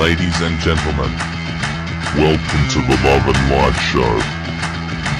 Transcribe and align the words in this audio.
Ladies 0.00 0.40
and 0.40 0.58
gentlemen, 0.60 1.12
welcome 2.16 2.68
to 2.70 2.80
the 2.88 2.96
Love 3.04 3.26
and 3.26 3.50
Light 3.50 3.76
Show. 3.92 4.22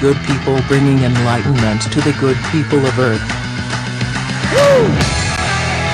Good 0.01 0.17
people 0.25 0.59
bringing 0.67 1.03
enlightenment 1.03 1.83
to 1.83 2.01
the 2.01 2.11
good 2.19 2.35
people 2.51 2.83
of 2.83 2.97
Earth. 2.97 3.21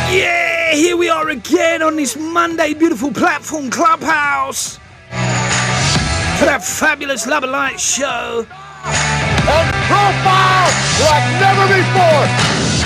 Yeah, 0.10 0.74
here 0.74 0.96
we 0.96 1.10
are 1.10 1.28
again 1.28 1.82
on 1.82 1.98
this 1.98 2.16
Monday 2.16 2.74
beautiful 2.74 3.12
platform 3.12 3.70
clubhouse 3.70 4.78
for 4.78 6.46
that 6.46 6.64
fabulous 6.64 7.28
Love 7.28 7.44
and 7.44 7.52
Light 7.52 7.82
show. 7.82 8.48
And 8.48 9.76
profile 9.84 10.72
like 11.04 11.28
never 11.42 11.68
before. 11.76 12.26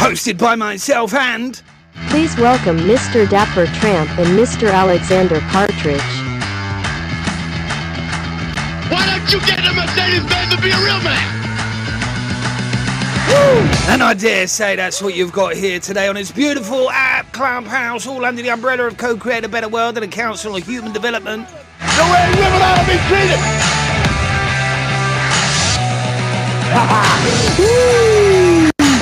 Hosted 0.10 0.40
by 0.40 0.56
myself 0.56 1.14
and 1.14 1.62
Please 2.10 2.36
welcome 2.38 2.78
Mr. 2.80 3.30
Dapper 3.30 3.68
Tramp 3.68 4.10
and 4.18 4.28
Mr. 4.38 4.72
Alexander 4.72 5.40
Partridge. 5.50 6.02
Why 8.92 9.06
don't 9.06 9.32
you 9.32 9.40
get 9.46 9.60
a 9.60 9.74
Mercedes 9.74 10.30
Benz 10.30 10.56
to 10.56 10.62
be 10.62 10.72
a 10.72 10.78
real 10.84 11.02
man? 11.02 11.28
And 13.90 14.04
I 14.04 14.14
dare 14.14 14.48
say 14.48 14.76
that's 14.76 15.02
what 15.02 15.16
you've 15.16 15.32
got 15.32 15.56
here 15.56 15.80
today 15.80 16.08
on 16.08 16.16
this 16.16 16.32
beautiful 16.32 16.90
app 16.92 17.32
Clubhouse, 17.32 18.08
all 18.08 18.26
under 18.26 18.42
the 18.42 18.50
umbrella 18.50 18.88
of 18.88 18.98
Co-Create 18.98 19.44
a 19.44 19.50
Better 19.50 19.70
World 19.70 19.98
and 19.98 20.04
the 20.04 20.08
Council 20.08 20.56
of 20.56 20.66
Human 20.66 20.92
Development. 20.94 21.48
The 21.48 22.04
way 22.12 22.30
women 22.36 22.62
ought 22.62 22.78
to 22.78 22.86
be 22.92 22.98
treated. 23.08 23.40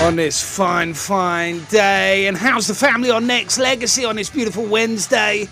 On 0.09 0.15
this 0.15 0.41
fine, 0.41 0.95
fine 0.95 1.63
day. 1.65 2.25
And 2.25 2.35
how's 2.35 2.65
the 2.65 2.73
family 2.73 3.11
on 3.11 3.27
Nexx 3.27 3.59
Legacy 3.59 4.05
on 4.05 4.15
this 4.15 4.27
beautiful 4.27 4.65
Wednesday? 4.65 5.47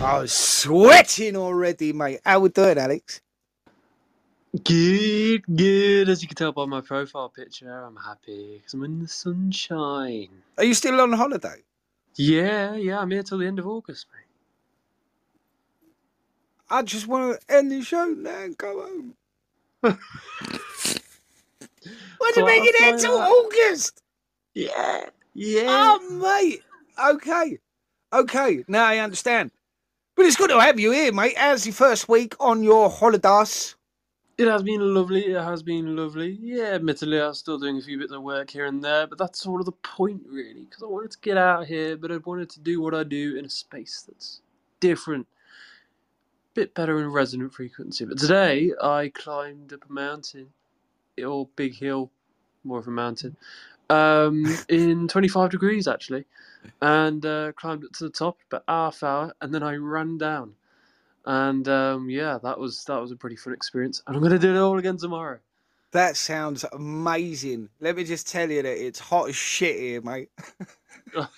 I 0.00 0.18
was 0.18 0.32
sweating 0.32 1.36
already, 1.36 1.92
mate. 1.92 2.20
How 2.24 2.40
we 2.40 2.48
doing, 2.48 2.78
Alex? 2.78 3.20
Good, 4.64 5.44
good. 5.54 6.08
As 6.08 6.22
you 6.22 6.28
can 6.28 6.36
tell 6.38 6.52
by 6.52 6.64
my 6.64 6.80
profile 6.80 7.28
picture, 7.28 7.84
I'm 7.84 7.96
happy 7.96 8.56
because 8.56 8.72
I'm 8.72 8.84
in 8.84 9.02
the 9.02 9.08
sunshine. 9.08 10.30
Are 10.56 10.64
you 10.64 10.72
still 10.72 10.98
on 11.02 11.12
holiday? 11.12 11.56
Yeah, 12.16 12.76
yeah, 12.76 12.98
I'm 12.98 13.10
here 13.10 13.22
till 13.22 13.36
the 13.36 13.46
end 13.46 13.58
of 13.58 13.66
August, 13.66 14.06
mate. 14.10 14.17
I 16.70 16.82
just 16.82 17.06
want 17.06 17.40
to 17.40 17.54
end 17.54 17.70
the 17.72 17.82
show 17.82 18.04
now 18.06 18.42
and 18.42 18.56
go 18.58 18.82
home. 18.82 19.14
what 19.80 19.98
do 22.34 22.40
you 22.40 22.46
mean 22.46 22.64
you're 22.64 22.72
there 22.78 22.98
till. 22.98 23.18
August? 23.18 24.02
Yeah, 24.54 25.06
yeah. 25.34 25.66
Oh, 25.68 26.10
mate. 26.20 26.62
Okay. 27.02 27.58
Okay. 28.12 28.64
Now 28.68 28.84
I 28.84 28.98
understand. 28.98 29.50
But 30.16 30.26
it's 30.26 30.36
good 30.36 30.50
to 30.50 30.60
have 30.60 30.80
you 30.80 30.90
here, 30.90 31.12
mate. 31.12 31.38
How's 31.38 31.64
your 31.64 31.74
first 31.74 32.08
week 32.08 32.34
on 32.40 32.64
your 32.64 32.90
holidays? 32.90 33.76
It 34.36 34.46
has 34.46 34.62
been 34.62 34.94
lovely. 34.94 35.26
It 35.26 35.42
has 35.42 35.64
been 35.64 35.96
lovely. 35.96 36.38
Yeah, 36.40 36.74
admittedly, 36.74 37.20
I'm 37.20 37.34
still 37.34 37.58
doing 37.58 37.78
a 37.78 37.82
few 37.82 37.98
bits 37.98 38.12
of 38.12 38.22
work 38.22 38.50
here 38.50 38.66
and 38.66 38.82
there, 38.82 39.08
but 39.08 39.18
that's 39.18 39.40
sort 39.40 39.60
of 39.60 39.66
the 39.66 39.72
point, 39.72 40.22
really, 40.28 40.64
because 40.64 40.82
I 40.82 40.86
wanted 40.86 41.10
to 41.10 41.18
get 41.20 41.36
out 41.36 41.66
here, 41.66 41.96
but 41.96 42.12
I 42.12 42.18
wanted 42.18 42.48
to 42.50 42.60
do 42.60 42.80
what 42.80 42.94
I 42.94 43.02
do 43.02 43.36
in 43.36 43.44
a 43.44 43.48
space 43.48 44.04
that's 44.06 44.40
different, 44.78 45.26
bit 46.60 46.74
better 46.74 47.00
in 47.00 47.08
resonant 47.08 47.52
frequency. 47.52 48.04
But 48.04 48.18
today, 48.18 48.72
I 48.82 49.10
climbed 49.14 49.72
up 49.72 49.84
a 49.88 49.92
mountain, 49.92 50.48
or 51.24 51.48
big 51.56 51.74
hill, 51.74 52.10
more 52.64 52.78
of 52.78 52.88
a 52.88 52.90
mountain, 52.90 53.36
um, 53.90 54.44
in 54.68 55.08
25 55.08 55.50
degrees 55.50 55.88
actually, 55.88 56.24
and 56.82 57.24
uh, 57.24 57.52
climbed 57.52 57.84
up 57.84 57.92
to 57.92 58.04
the 58.04 58.10
top 58.10 58.38
about 58.50 58.64
half 58.68 59.02
hour, 59.02 59.34
and 59.40 59.54
then 59.54 59.62
I 59.62 59.74
ran 59.76 60.18
down 60.18 60.54
and 61.28 61.68
um, 61.68 62.08
yeah, 62.08 62.38
that 62.42 62.58
was 62.58 62.84
that 62.84 63.00
was 63.00 63.12
a 63.12 63.16
pretty 63.16 63.36
fun 63.36 63.52
experience, 63.52 64.02
and 64.06 64.16
I'm 64.16 64.22
gonna 64.22 64.38
do 64.38 64.54
it 64.54 64.58
all 64.58 64.78
again 64.78 64.96
tomorrow. 64.96 65.38
That 65.92 66.16
sounds 66.16 66.64
amazing. 66.72 67.68
Let 67.80 67.96
me 67.96 68.04
just 68.04 68.28
tell 68.28 68.50
you 68.50 68.62
that 68.62 68.86
it's 68.86 68.98
hot 68.98 69.28
as 69.28 69.36
shit 69.36 69.78
here, 69.78 70.00
mate. 70.00 70.30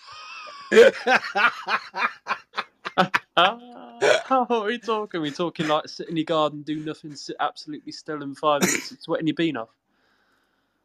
How 4.25 4.47
are 4.49 4.65
we 4.65 4.79
talking? 4.79 5.21
we 5.23 5.31
talking 5.31 5.67
like 5.67 5.89
sit 5.89 6.09
in 6.09 6.17
your 6.17 6.25
garden, 6.25 6.63
do 6.63 6.77
nothing, 6.81 7.15
sit 7.17 7.37
absolutely 7.41 7.93
still 7.93 8.23
in 8.23 8.35
five 8.35 8.63
minutes, 8.63 8.95
sweating 9.01 9.27
your 9.27 9.35
bean 9.35 9.57
off. 9.57 9.71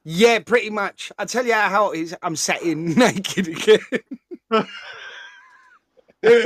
yeah, 0.03 0.39
pretty 0.39 0.69
much. 0.69 1.11
I 1.17 1.25
tell 1.25 1.45
you 1.45 1.53
how 1.53 1.69
hot 1.69 1.95
it 1.95 2.01
is. 2.01 2.15
I'm 2.21 2.35
sat 2.35 2.61
in 2.63 2.85
naked 2.95 3.47
again. 3.49 3.79
no, 6.21 6.43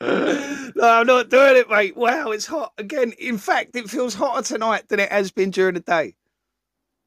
I'm 0.00 1.06
not 1.06 1.30
doing 1.30 1.56
it, 1.56 1.70
mate. 1.70 1.96
Wow, 1.96 2.30
it's 2.32 2.46
hot 2.46 2.72
again. 2.78 3.12
In 3.18 3.38
fact, 3.38 3.76
it 3.76 3.90
feels 3.90 4.14
hotter 4.14 4.42
tonight 4.42 4.88
than 4.88 5.00
it 5.00 5.10
has 5.12 5.30
been 5.30 5.50
during 5.50 5.74
the 5.74 5.80
day. 5.80 6.14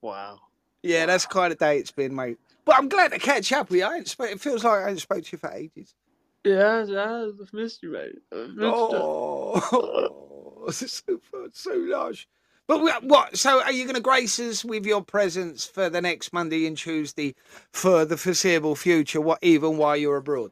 Wow. 0.01 0.39
Yeah, 0.83 1.05
that's 1.05 1.25
the 1.25 1.33
kind 1.33 1.51
of 1.53 1.59
day 1.59 1.79
it's 1.79 1.91
been, 1.91 2.15
mate. 2.15 2.37
But 2.65 2.77
I'm 2.77 2.89
glad 2.89 3.11
to 3.11 3.19
catch 3.19 3.51
up 3.53 3.69
with 3.69 3.79
you. 3.79 3.85
I 3.85 3.97
ain't 3.97 4.07
sp- 4.11 4.31
it 4.31 4.41
feels 4.41 4.63
like 4.63 4.85
I 4.85 4.89
ain't 4.89 5.01
spoke 5.01 5.23
to 5.23 5.29
you 5.33 5.37
for 5.37 5.51
ages. 5.51 5.95
Yeah, 6.43 6.83
yeah, 6.85 7.27
I've 7.41 7.53
missed 7.53 7.83
you, 7.83 7.91
mate. 7.93 8.15
I've 8.33 8.49
missed. 8.49 8.73
Oh, 8.75 10.63
this 10.67 10.81
is 10.81 11.03
so 11.07 11.19
fun, 11.31 11.49
so 11.53 11.71
lush. 11.73 12.27
But 12.67 12.81
we- 12.81 12.91
what? 13.07 13.37
So, 13.37 13.61
are 13.61 13.71
you 13.71 13.83
going 13.85 13.95
to 13.95 14.01
grace 14.01 14.39
us 14.39 14.63
with 14.65 14.85
your 14.85 15.01
presence 15.01 15.65
for 15.65 15.89
the 15.89 16.01
next 16.01 16.33
Monday 16.33 16.65
and 16.67 16.77
Tuesday 16.77 17.35
for 17.71 18.05
the 18.05 18.17
foreseeable 18.17 18.75
future? 18.75 19.21
What, 19.21 19.39
even 19.41 19.77
while 19.77 19.95
you're 19.97 20.17
abroad? 20.17 20.51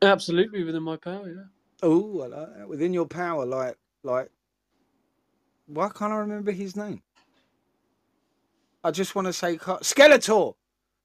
Absolutely 0.00 0.64
within 0.64 0.82
my 0.82 0.96
power, 0.96 1.28
yeah. 1.28 1.44
Oh, 1.82 2.22
I 2.22 2.26
like 2.26 2.56
that. 2.56 2.68
Within 2.68 2.92
your 2.92 3.06
power, 3.06 3.44
like, 3.44 3.76
like. 4.02 4.30
Why 5.66 5.88
can't 5.88 6.12
I 6.12 6.16
remember 6.16 6.50
his 6.52 6.76
name? 6.76 7.02
I 8.84 8.90
just 8.90 9.14
want 9.14 9.26
to 9.26 9.32
say 9.32 9.56
Skeletor. 9.56 10.54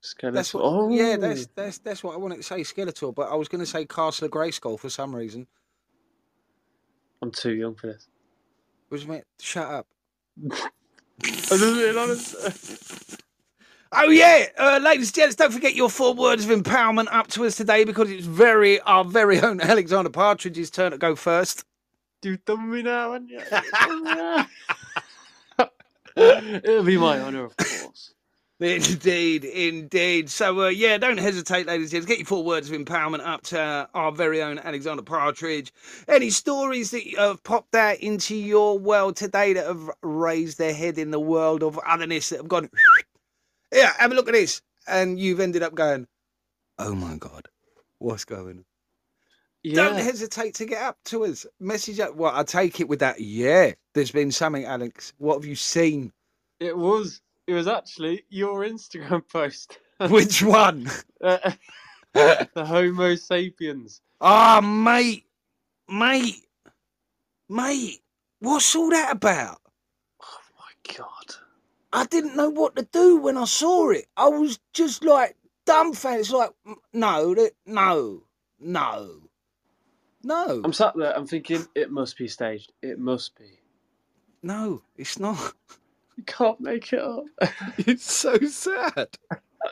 Skeletor. 0.03 0.33
That's 0.33 0.53
what. 0.53 0.63
oh, 0.63 0.89
Yeah, 0.89 1.17
that's 1.17 1.47
that's 1.55 1.79
that's 1.79 2.03
what 2.03 2.13
I 2.15 2.17
wanted 2.17 2.37
to 2.37 2.43
say, 2.43 2.61
Skeletor. 2.61 3.13
But 3.13 3.31
I 3.31 3.35
was 3.35 3.47
going 3.47 3.59
to 3.61 3.65
say 3.65 3.85
Castle 3.85 4.25
of 4.25 4.31
Grayskull 4.31 4.79
for 4.79 4.89
some 4.89 5.15
reason. 5.15 5.47
I'm 7.21 7.31
too 7.31 7.53
young 7.53 7.75
for 7.75 7.87
this. 7.87 8.07
Which 8.89 9.07
meant 9.07 9.25
shut 9.39 9.67
up. 9.67 9.87
I 10.51 10.59
just 11.23 11.61
realised. 11.61 13.17
Oh 13.91 14.09
yeah, 14.09 14.47
uh, 14.57 14.79
ladies 14.83 15.07
and 15.09 15.15
gents, 15.15 15.35
don't 15.35 15.51
forget 15.53 15.73
your 15.73 15.89
four 15.89 16.13
words 16.13 16.45
of 16.45 16.51
empowerment 16.51 17.07
up 17.11 17.27
to 17.29 17.45
us 17.45 17.55
today 17.55 17.85
because 17.85 18.11
it's 18.11 18.25
very 18.25 18.81
our 18.81 19.05
very 19.05 19.39
own 19.39 19.61
Alexander 19.63 20.09
Partridge's 20.09 20.69
turn 20.69 20.91
to 20.91 20.97
go 20.97 21.15
first. 21.15 21.63
You've 22.23 22.43
done 22.45 22.69
me 22.69 22.83
now, 22.83 23.13
haven't 23.13 23.29
you? 23.29 23.41
You've 23.51 23.79
done 23.79 24.03
me 24.03 24.13
now. 24.13 24.47
It'll 26.17 26.83
be 26.83 26.97
my 26.97 27.19
honour, 27.21 27.45
of 27.45 27.57
course. 27.57 28.13
Indeed, 28.59 29.45
indeed. 29.45 30.31
So 30.31 30.61
uh, 30.61 30.69
yeah, 30.69 30.97
don't 30.97 31.19
hesitate, 31.19 31.67
ladies 31.67 31.85
and 31.85 31.91
gents. 31.91 32.05
Get 32.07 32.17
your 32.17 32.25
four 32.25 32.43
words 32.43 32.71
of 32.71 32.75
empowerment 32.75 33.23
up 33.23 33.43
to 33.43 33.61
uh, 33.61 33.85
our 33.93 34.11
very 34.11 34.41
own 34.41 34.57
Alexander 34.57 35.03
Partridge. 35.03 35.71
Any 36.07 36.31
stories 36.31 36.89
that 36.89 37.03
have 37.19 37.43
popped 37.43 37.75
out 37.75 37.99
into 37.99 38.35
your 38.35 38.79
world 38.79 39.15
today 39.15 39.53
that 39.53 39.67
have 39.67 39.91
raised 40.01 40.57
their 40.57 40.73
head 40.73 40.97
in 40.97 41.11
the 41.11 41.19
world 41.19 41.61
of 41.61 41.79
otherness 41.85 42.29
that 42.29 42.37
have 42.37 42.47
gone, 42.47 42.67
yeah, 43.71 43.93
have 43.99 44.11
a 44.11 44.15
look 44.15 44.27
at 44.27 44.33
this, 44.33 44.63
and 44.87 45.19
you've 45.19 45.39
ended 45.39 45.61
up 45.61 45.75
going, 45.75 46.07
oh 46.79 46.95
my 46.95 47.15
god, 47.15 47.47
what's 47.99 48.25
going 48.25 48.57
on? 48.57 48.65
Don't 49.71 49.99
hesitate 49.99 50.55
to 50.55 50.65
get 50.65 50.81
up 50.81 50.97
to 51.05 51.25
us. 51.25 51.45
Message 51.59 51.99
up. 51.99 52.15
Well, 52.15 52.31
I 52.33 52.41
take 52.41 52.79
it 52.79 52.87
with 52.87 52.99
that. 52.99 53.19
Yeah, 53.19 53.73
there's 53.93 54.11
been 54.11 54.31
something, 54.31 54.65
Alex. 54.65 55.13
What 55.19 55.35
have 55.35 55.45
you 55.45 55.55
seen? 55.55 56.11
it 56.59 56.75
was. 56.75 57.21
It 57.47 57.53
was 57.53 57.67
actually 57.67 58.25
your 58.29 58.65
Instagram 58.65 59.23
post. 59.31 59.79
Which 60.09 60.43
one? 60.43 60.89
Uh, 61.23 61.51
the 62.13 62.63
Homo 62.65 63.15
sapiens. 63.15 64.01
Ah, 64.21 64.61
mate, 64.61 65.25
mate, 65.89 66.45
mate. 67.49 68.01
What's 68.39 68.75
all 68.75 68.89
that 68.91 69.11
about? 69.13 69.57
Oh 70.23 70.39
my 70.59 70.95
god. 70.95 71.35
I 71.91 72.05
didn't 72.05 72.35
know 72.35 72.49
what 72.49 72.75
to 72.75 72.83
do 72.91 73.17
when 73.17 73.35
I 73.35 73.45
saw 73.45 73.89
it. 73.89 74.05
I 74.15 74.27
was 74.27 74.59
just 74.73 75.03
like 75.03 75.35
dumbfounded. 75.65 76.21
It's 76.21 76.31
like, 76.31 76.51
"Mm, 76.67 76.75
no, 76.93 77.35
no, 77.65 78.23
no, 78.59 79.21
no, 80.23 80.61
I'm 80.63 80.73
sat 80.73 80.95
there. 80.95 81.15
I'm 81.17 81.25
thinking 81.27 81.65
it 81.75 81.89
must 81.91 82.17
be 82.17 82.27
staged. 82.27 82.73
It 82.83 82.99
must 82.99 83.35
be. 83.37 83.59
no. 84.43 84.83
It's 84.97 85.17
not. 85.19 85.53
You 86.17 86.23
can't 86.27 86.61
make 86.61 86.93
it 86.93 86.99
up. 86.99 87.25
It's 87.79 88.11
so 88.11 88.37
sad. 88.39 89.09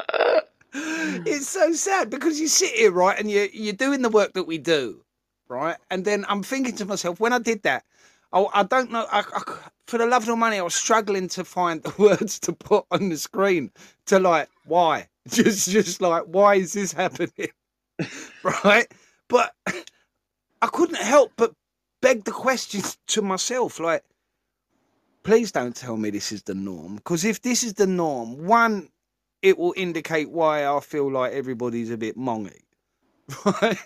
it's 0.73 1.49
so 1.49 1.73
sad 1.73 2.09
because 2.09 2.39
you 2.39 2.47
sit 2.47 2.71
here, 2.71 2.91
right, 2.91 3.19
and 3.19 3.31
you 3.31 3.49
you're 3.53 3.73
doing 3.73 4.03
the 4.03 4.09
work 4.09 4.33
that 4.33 4.45
we 4.45 4.59
do, 4.59 5.03
right, 5.49 5.77
and 5.91 6.05
then 6.05 6.25
I'm 6.29 6.43
thinking 6.43 6.75
to 6.77 6.85
myself 6.85 7.19
when 7.19 7.33
I 7.33 7.39
did 7.39 7.63
that, 7.63 7.83
I, 8.33 8.45
I 8.53 8.63
don't 8.63 8.91
know. 8.91 9.07
I, 9.11 9.21
I 9.21 9.41
for 9.87 9.97
the 9.99 10.07
love 10.07 10.29
of 10.29 10.37
money, 10.37 10.59
I 10.59 10.63
was 10.63 10.75
struggling 10.75 11.29
to 11.29 11.45
find 11.45 11.83
the 11.83 11.93
words 11.97 12.39
to 12.41 12.53
put 12.53 12.85
on 12.91 13.09
the 13.09 13.17
screen 13.17 13.71
to 14.07 14.19
like 14.19 14.49
why, 14.65 15.07
just 15.29 15.69
just 15.69 16.01
like 16.01 16.23
why 16.25 16.55
is 16.55 16.73
this 16.73 16.93
happening, 16.93 17.51
right? 18.43 18.87
But 19.29 19.53
I 20.61 20.67
couldn't 20.67 20.97
help 21.01 21.31
but 21.37 21.53
beg 22.01 22.25
the 22.25 22.31
question 22.31 22.81
to 23.07 23.21
myself, 23.21 23.79
like, 23.79 24.03
please 25.25 25.51
don't 25.51 25.75
tell 25.75 25.97
me 25.97 26.11
this 26.11 26.31
is 26.31 26.43
the 26.43 26.53
norm, 26.55 26.95
because 26.95 27.25
if 27.25 27.41
this 27.41 27.63
is 27.63 27.73
the 27.73 27.87
norm, 27.87 28.45
one, 28.45 28.87
it 29.41 29.57
will 29.57 29.73
indicate 29.75 30.29
why 30.29 30.65
I 30.65 30.79
feel 30.79 31.11
like 31.11 31.33
everybody's 31.33 31.89
a 31.91 31.97
bit 31.97 32.15
mongy, 32.15 32.61
right? 33.45 33.77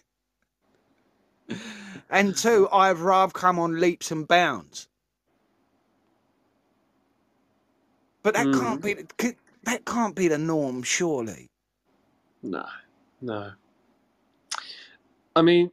And 2.10 2.36
two, 2.36 2.68
I've 2.72 3.02
rather 3.02 3.32
come 3.32 3.58
on 3.58 3.80
leaps 3.80 4.12
and 4.12 4.28
bounds. 4.28 4.88
But 8.22 8.34
that 8.34 8.44
can't 8.44 8.82
mm. 8.82 9.18
be 9.18 9.34
that 9.64 9.86
can't 9.86 10.16
be 10.16 10.28
the 10.28 10.38
norm, 10.38 10.84
surely. 10.84 11.48
No, 12.44 12.66
no. 13.22 13.52
I 15.36 15.42
mean, 15.42 15.72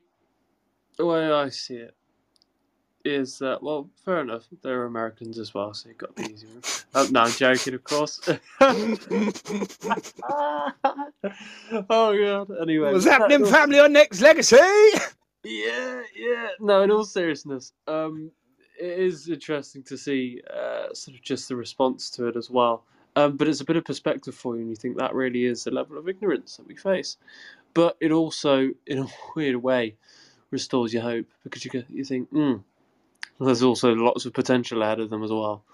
the 0.97 1.07
way 1.07 1.31
I 1.31 1.49
see 1.49 1.75
it 1.75 1.96
is 3.07 3.39
that, 3.39 3.63
well, 3.63 3.89
fair 4.05 4.21
enough. 4.21 4.45
They're 4.63 4.85
Americans 4.85 5.39
as 5.39 5.55
well, 5.55 5.73
so 5.75 5.89
you've 5.89 5.99
got 5.99 6.15
the 6.17 6.31
easy 6.31 6.47
one. 6.47 6.63
Oh, 6.95 7.09
no, 7.11 7.21
I'm 7.23 7.31
joking, 7.31 7.75
of 7.75 7.85
course. 7.85 8.21
oh, 8.61 9.03
God. 11.89 12.51
Anyway. 12.61 12.93
What's 12.93 13.05
happening, 13.05 13.43
no- 13.43 13.51
family 13.51 13.79
on 13.79 13.95
Nexx 13.95 14.21
Legacy? 14.21 14.57
Yeah, 15.45 16.03
yeah. 16.17 16.49
No, 16.61 16.83
in 16.83 16.91
all 16.91 17.05
seriousness, 17.05 17.73
um, 17.87 18.33
it 18.81 18.99
is 18.99 19.29
interesting 19.29 19.83
to 19.85 19.97
see 19.97 20.43
uh, 20.53 20.93
sort 20.93 21.17
of 21.17 21.23
just 21.23 21.49
the 21.49 21.57
response 21.57 22.11
to 22.11 22.27
it 22.27 22.37
as 22.37 22.51
well. 22.51 22.85
Um, 23.15 23.37
but 23.37 23.49
it's 23.49 23.61
a 23.63 23.65
bit 23.65 23.77
of 23.77 23.85
perspective 23.85 24.35
for 24.35 24.57
you, 24.57 24.63
and 24.63 24.71
you 24.71 24.77
think 24.77 24.99
that 24.99 25.15
really 25.15 25.47
is 25.47 25.65
the 25.65 25.71
level 25.71 25.97
of 25.97 26.09
ignorance 26.09 26.57
that 26.57 26.67
we 26.67 26.77
face. 26.77 27.17
But 27.73 27.97
it 28.01 28.13
also, 28.13 28.71
in 28.87 28.99
a 28.99 29.07
weird 29.37 29.57
way, 29.57 29.97
restores 30.51 30.93
your 30.93 31.03
hope 31.03 31.27
because 31.43 31.65
you 31.65 31.85
you 31.89 32.05
think, 32.05 32.29
hmm, 32.31 32.57
there's 33.41 33.63
also 33.63 33.95
lots 33.95 34.27
of 34.27 34.33
potential 34.33 34.83
ahead 34.83 35.01
of 35.01 35.11
them 35.11 35.23
as 35.23 35.31
well. 35.31 35.65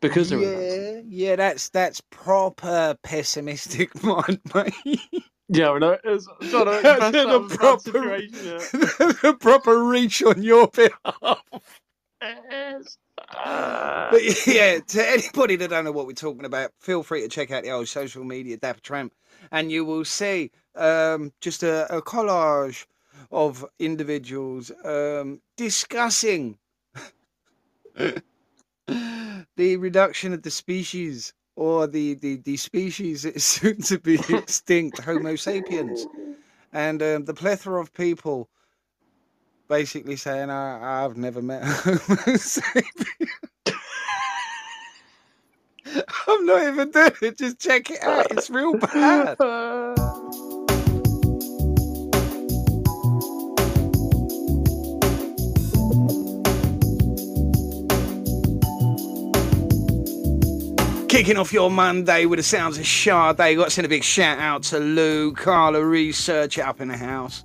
Because 0.00 0.30
Yeah, 0.32 1.00
yeah, 1.06 1.36
that's 1.36 1.68
that's 1.68 2.00
proper 2.10 2.96
pessimistic 3.02 4.02
mind, 4.02 4.40
mate. 4.54 5.00
Yeah, 5.48 5.70
I 5.72 5.78
know. 5.78 5.98
It's 6.04 6.26
trying 6.50 6.64
to 6.66 6.80
That's 6.82 7.04
invest 7.04 7.14
in 7.16 7.28
out 7.28 7.34
a 7.34 7.36
of 7.36 7.44
a 7.44 7.48
bad 7.48 7.58
proper- 7.58 8.16
yeah. 8.16 8.58
the 9.22 9.36
proper 9.40 9.84
reach 9.84 10.22
on 10.22 10.42
your 10.42 10.68
behalf. 10.68 11.42
Yes. 12.22 12.98
Ah. 13.34 14.08
But 14.10 14.46
yeah, 14.46 14.80
to 14.80 15.08
anybody 15.08 15.56
that 15.56 15.70
don't 15.70 15.84
know 15.84 15.92
what 15.92 16.06
we're 16.06 16.12
talking 16.12 16.44
about, 16.44 16.72
feel 16.80 17.02
free 17.02 17.22
to 17.22 17.28
check 17.28 17.50
out 17.50 17.62
the 17.62 17.70
old 17.70 17.88
social 17.88 18.24
media 18.24 18.58
Dapper 18.58 18.80
Tramp, 18.80 19.14
and 19.52 19.70
you 19.72 19.84
will 19.86 20.04
see 20.04 20.50
um, 20.76 21.32
just 21.40 21.62
a, 21.62 21.96
a 21.96 22.02
collage 22.02 22.84
of 23.30 23.64
individuals 23.78 24.70
um, 24.84 25.40
discussing 25.56 26.58
the 28.86 29.76
reduction 29.76 30.32
of 30.32 30.42
the 30.42 30.50
species 30.50 31.32
or 31.56 31.86
the, 31.86 32.14
the, 32.14 32.36
the 32.36 32.56
species 32.56 33.22
that 33.22 33.36
is 33.36 33.44
soon 33.58 33.80
to 33.82 33.98
be 33.98 34.18
extinct, 34.30 34.98
Homo 35.00 35.36
sapiens, 35.36 36.06
and 36.72 37.02
um, 37.02 37.24
the 37.24 37.34
plethora 37.34 37.80
of 37.80 37.92
people 37.92 38.48
basically 39.68 40.16
saying, 40.16 40.50
I, 40.50 41.04
I've 41.04 41.16
never 41.16 41.42
met 41.42 41.62
a 41.62 41.66
Homo 41.66 42.36
sapien. 42.36 43.28
I'm 46.26 46.46
not 46.46 46.62
even 46.62 46.90
doing 46.90 47.12
it. 47.22 47.38
Just 47.38 47.58
check 47.58 47.90
it 47.90 48.02
out. 48.02 48.30
It's 48.30 48.50
real 48.50 48.74
bad. 48.74 49.36
Kicking 61.10 61.36
off 61.36 61.52
your 61.52 61.72
Monday 61.72 62.24
with 62.24 62.38
the 62.38 62.42
sounds 62.44 62.78
of 62.78 62.86
Sade. 62.86 63.36
Got 63.36 63.64
to 63.64 63.70
send 63.70 63.84
a 63.84 63.88
big 63.88 64.04
shout 64.04 64.38
out 64.38 64.62
to 64.62 64.78
Lou, 64.78 65.32
Carla, 65.32 65.84
Research 65.84 66.56
up 66.56 66.80
in 66.80 66.86
the 66.86 66.96
house. 66.96 67.44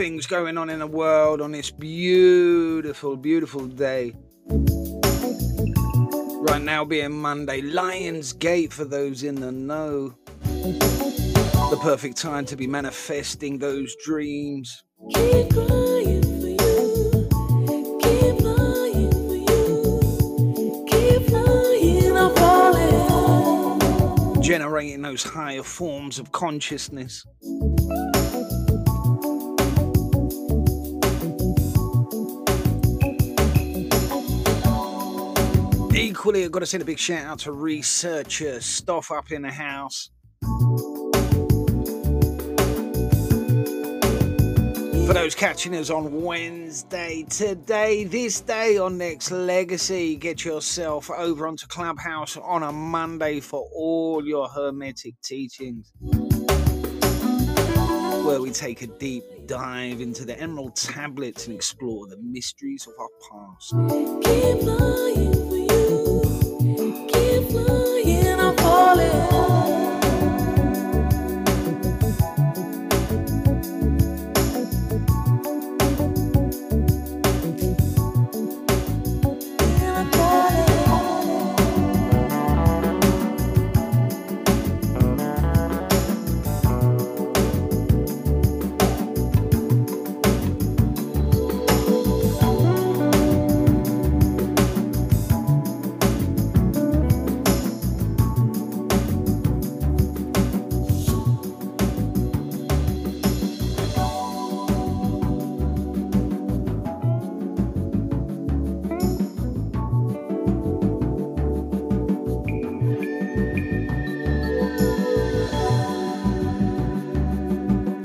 Things 0.00 0.26
going 0.26 0.56
on 0.56 0.70
in 0.70 0.78
the 0.78 0.86
world 0.86 1.42
on 1.42 1.52
this 1.52 1.70
beautiful, 1.70 3.18
beautiful 3.18 3.66
day, 3.66 4.14
right 4.48 6.62
now 6.62 6.86
being 6.86 7.12
Monday, 7.12 7.60
Lion's 7.60 8.32
Gate 8.32 8.72
for 8.72 8.86
those 8.86 9.24
in 9.24 9.34
the 9.34 9.52
know, 9.52 10.14
the 10.42 11.78
perfect 11.82 12.16
time 12.16 12.46
to 12.46 12.56
be 12.56 12.66
manifesting 12.66 13.58
those 13.58 13.94
dreams. 14.02 14.82
Keep 15.14 15.52
crying 15.52 16.22
for 16.22 16.48
you. 16.48 17.28
Keep 18.00 18.40
lying 18.40 19.10
for 19.28 19.36
you. 19.36 20.00
Keep 20.88 21.30
lying, 21.30 22.16
I'm 22.16 22.34
falling. 22.36 23.78
generating 24.40 25.02
those 25.02 25.22
higher 25.22 25.62
forms 25.62 26.18
of 26.18 26.32
consciousness. 26.32 27.26
Equally, 36.00 36.44
I've 36.44 36.50
got 36.50 36.60
to 36.60 36.66
send 36.66 36.82
a 36.82 36.86
big 36.86 36.98
shout 36.98 37.26
out 37.26 37.40
to 37.40 37.52
researchers, 37.52 38.64
stuff 38.64 39.10
up 39.10 39.30
in 39.32 39.42
the 39.42 39.52
house. 39.52 40.08
For 45.06 45.12
those 45.12 45.34
catching 45.34 45.76
us 45.76 45.90
on 45.90 46.22
Wednesday, 46.22 47.26
today, 47.28 48.04
this 48.04 48.40
day 48.40 48.78
on 48.78 48.98
Nexx 48.98 49.30
Legacy, 49.30 50.16
get 50.16 50.42
yourself 50.42 51.10
over 51.10 51.46
onto 51.46 51.66
Clubhouse 51.66 52.38
on 52.38 52.62
a 52.62 52.72
Monday 52.72 53.40
for 53.40 53.68
all 53.74 54.26
your 54.26 54.48
Hermetic 54.48 55.20
teachings, 55.22 55.92
where 58.24 58.40
we 58.40 58.50
take 58.52 58.80
a 58.80 58.86
deep 58.86 59.24
dive 59.46 60.00
into 60.00 60.24
the 60.24 60.40
Emerald 60.40 60.76
Tablets 60.76 61.46
and 61.46 61.54
explore 61.54 62.06
the 62.06 62.16
mysteries 62.22 62.86
of 62.86 62.94
our 62.98 63.10
past. 63.30 63.74
Keep 67.50 67.79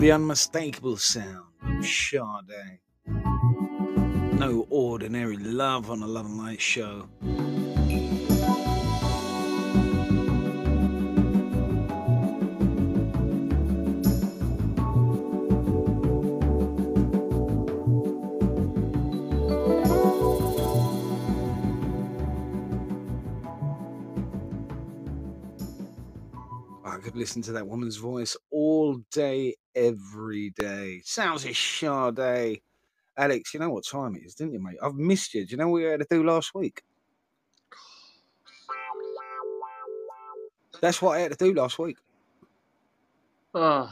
The 0.06 0.12
unmistakable 0.12 0.98
sound 0.98 1.46
of 1.64 1.84
Sade. 1.84 2.78
No 4.38 4.68
ordinary 4.70 5.36
love 5.38 5.90
on 5.90 6.04
a 6.04 6.06
Love 6.06 6.28
and 6.28 6.38
Light 6.38 6.62
show. 6.62 7.10
I 26.86 26.98
could 27.00 27.16
listen 27.16 27.42
to 27.42 27.54
that 27.54 27.68
woman's 27.68 27.98
voice 27.98 28.38
all 28.52 28.98
day, 29.12 29.56
every 29.76 30.52
day. 30.52 31.02
Sounds 31.04 31.46
of 31.46 31.56
Sade. 31.56 32.62
Alex, 33.18 33.54
you 33.54 33.60
know 33.60 33.70
what 33.70 33.86
time 33.86 34.16
it 34.16 34.24
is, 34.24 34.36
didn't 34.36 34.54
you, 34.54 34.60
mate? 34.60 34.78
I've 34.82 34.96
missed 34.96 35.34
you. 35.34 35.46
Do 35.46 35.52
you 35.52 35.58
know 35.58 35.70
what 35.70 35.82
we 35.82 35.84
had 35.84 36.02
to 36.02 36.08
do 36.10 36.24
last 36.24 36.54
week? 36.54 36.84
That's 40.82 41.02
what 41.02 41.18
I 41.18 41.22
had 41.22 41.32
to 41.32 41.38
do 41.38 41.54
last 41.54 41.80
week. 41.80 41.98
Oh, 43.54 43.90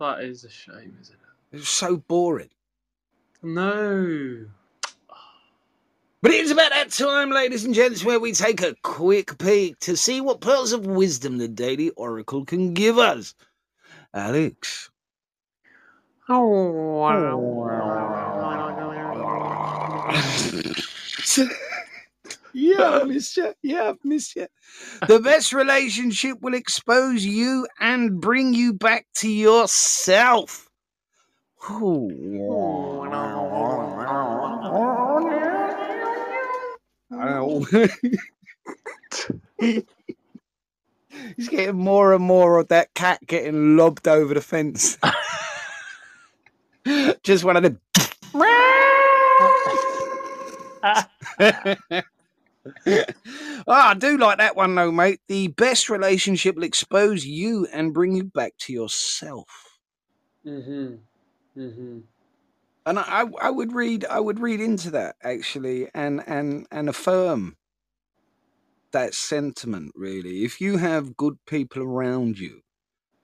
that 0.00 0.20
is 0.20 0.44
a 0.44 0.50
shame, 0.50 0.96
isn't 1.00 1.14
it? 1.14 1.56
It 1.56 1.58
was 1.58 1.68
so 1.68 1.98
boring. 1.98 2.48
No. 3.42 4.46
But 6.20 6.32
it 6.32 6.40
is 6.40 6.50
about 6.50 6.70
that 6.70 6.90
time, 6.90 7.30
ladies 7.30 7.64
and 7.64 7.74
gents, 7.74 8.04
where 8.04 8.18
we 8.18 8.32
take 8.32 8.62
a 8.62 8.74
quick 8.82 9.38
peek 9.38 9.78
to 9.80 9.96
see 9.96 10.20
what 10.20 10.40
pearls 10.40 10.72
of 10.72 10.86
wisdom 10.86 11.38
the 11.38 11.46
Daily 11.46 11.90
Oracle 11.90 12.44
can 12.44 12.74
give 12.74 12.98
us. 12.98 13.34
Alex. 14.12 14.90
yeah, 22.52 23.04
you. 23.04 23.54
Yeah, 23.62 23.94
you. 24.02 24.50
The 25.06 25.20
best 25.20 25.54
relationship 25.54 26.36
will 26.42 26.52
expose 26.52 27.24
you 27.24 27.66
and 27.80 28.20
bring 28.20 28.52
you 28.52 28.74
back 28.74 29.06
to 29.16 29.30
yourself. 29.30 30.68
He's 41.36 41.48
getting 41.48 41.76
more 41.76 42.12
and 42.12 42.22
more 42.22 42.58
of 42.58 42.68
that 42.68 42.92
cat 42.92 43.20
getting 43.26 43.78
lobbed 43.78 44.06
over 44.06 44.34
the 44.34 44.42
fence. 44.42 44.98
Just 47.28 47.44
one 47.44 47.58
of 47.58 47.62
them. 47.62 47.78
oh, 48.32 48.46
I 53.68 53.94
do 53.98 54.16
like 54.16 54.38
that 54.38 54.56
one 54.56 54.74
though, 54.74 54.90
mate. 54.90 55.20
The 55.28 55.48
best 55.48 55.90
relationship 55.90 56.56
will 56.56 56.62
expose 56.62 57.26
you 57.26 57.68
and 57.70 57.92
bring 57.92 58.14
you 58.14 58.24
back 58.24 58.54
to 58.60 58.72
yourself. 58.72 59.46
Mm-hmm. 60.46 60.94
Mm-hmm. 61.60 61.98
And 62.86 62.98
I, 62.98 63.26
I 63.42 63.50
would 63.50 63.74
read, 63.74 64.06
I 64.06 64.20
would 64.20 64.40
read 64.40 64.62
into 64.62 64.90
that 64.92 65.16
actually, 65.22 65.90
and 65.94 66.26
and 66.26 66.66
and 66.70 66.88
affirm 66.88 67.58
that 68.92 69.12
sentiment. 69.12 69.92
Really, 69.94 70.44
if 70.44 70.62
you 70.62 70.78
have 70.78 71.18
good 71.18 71.36
people 71.44 71.82
around 71.82 72.38
you, 72.38 72.62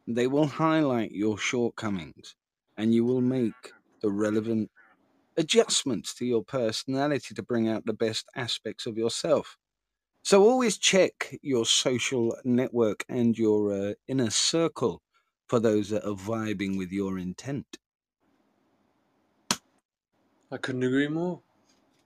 they 0.06 0.26
will 0.26 0.48
highlight 0.48 1.12
your 1.12 1.38
shortcomings, 1.38 2.34
and 2.76 2.92
you 2.92 3.06
will 3.06 3.22
make 3.22 3.72
the 4.04 4.10
relevant 4.12 4.70
adjustments 5.36 6.14
to 6.14 6.26
your 6.26 6.44
personality 6.44 7.34
to 7.34 7.42
bring 7.42 7.68
out 7.68 7.86
the 7.86 7.94
best 7.94 8.26
aspects 8.36 8.86
of 8.86 8.98
yourself. 8.98 9.58
So 10.24 10.44
always 10.44 10.78
check 10.78 11.38
your 11.42 11.66
social 11.66 12.36
network 12.44 13.04
and 13.08 13.38
your 13.38 13.72
uh, 13.72 13.94
inner 14.08 14.30
circle 14.30 15.02
for 15.48 15.60
those 15.60 15.90
that 15.90 16.04
are 16.06 16.16
vibing 16.16 16.78
with 16.78 16.92
your 16.92 17.18
intent. 17.18 17.78
I 20.50 20.56
couldn't 20.56 20.84
agree 20.84 21.08
more. 21.08 21.42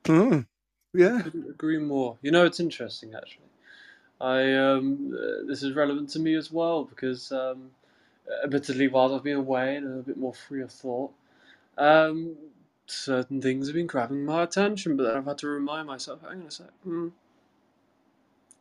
Mm, 0.07 0.47
yeah. 0.95 1.23
Couldn't 1.23 1.49
agree 1.51 1.79
more. 1.79 2.19
You 2.23 2.31
know, 2.31 2.45
it's 2.45 2.61
interesting 2.61 3.15
actually. 3.15 3.47
I 4.21 4.55
um, 4.55 5.15
uh, 5.15 5.47
this 5.47 5.63
is 5.63 5.75
relevant 5.75 6.11
to 6.11 6.21
me 6.21 6.35
as 6.35 6.53
well 6.53 6.85
because 6.85 7.33
um, 7.33 7.73
admittedly, 8.45 8.89
while 8.89 9.15
I've 9.15 9.25
been 9.25 9.37
away 9.37 9.77
and 9.77 10.01
a 10.01 10.03
bit 10.03 10.17
more 10.19 10.35
free 10.35 10.63
of 10.63 10.73
thought, 10.73 11.13
um, 11.79 12.37
certain 12.87 13.41
things 13.41 13.69
have 13.69 13.75
been 13.75 13.87
grabbing 13.87 14.25
my 14.25 14.43
attention. 14.43 14.97
But 14.97 15.15
I've 15.15 15.25
had 15.25 15.39
to 15.39 15.49
remind 15.49 15.87
myself, 15.87 16.21
hang 16.23 16.41
on 16.43 16.47
a 16.47 16.51
sec, 16.51 16.71
hmm, 16.85 17.09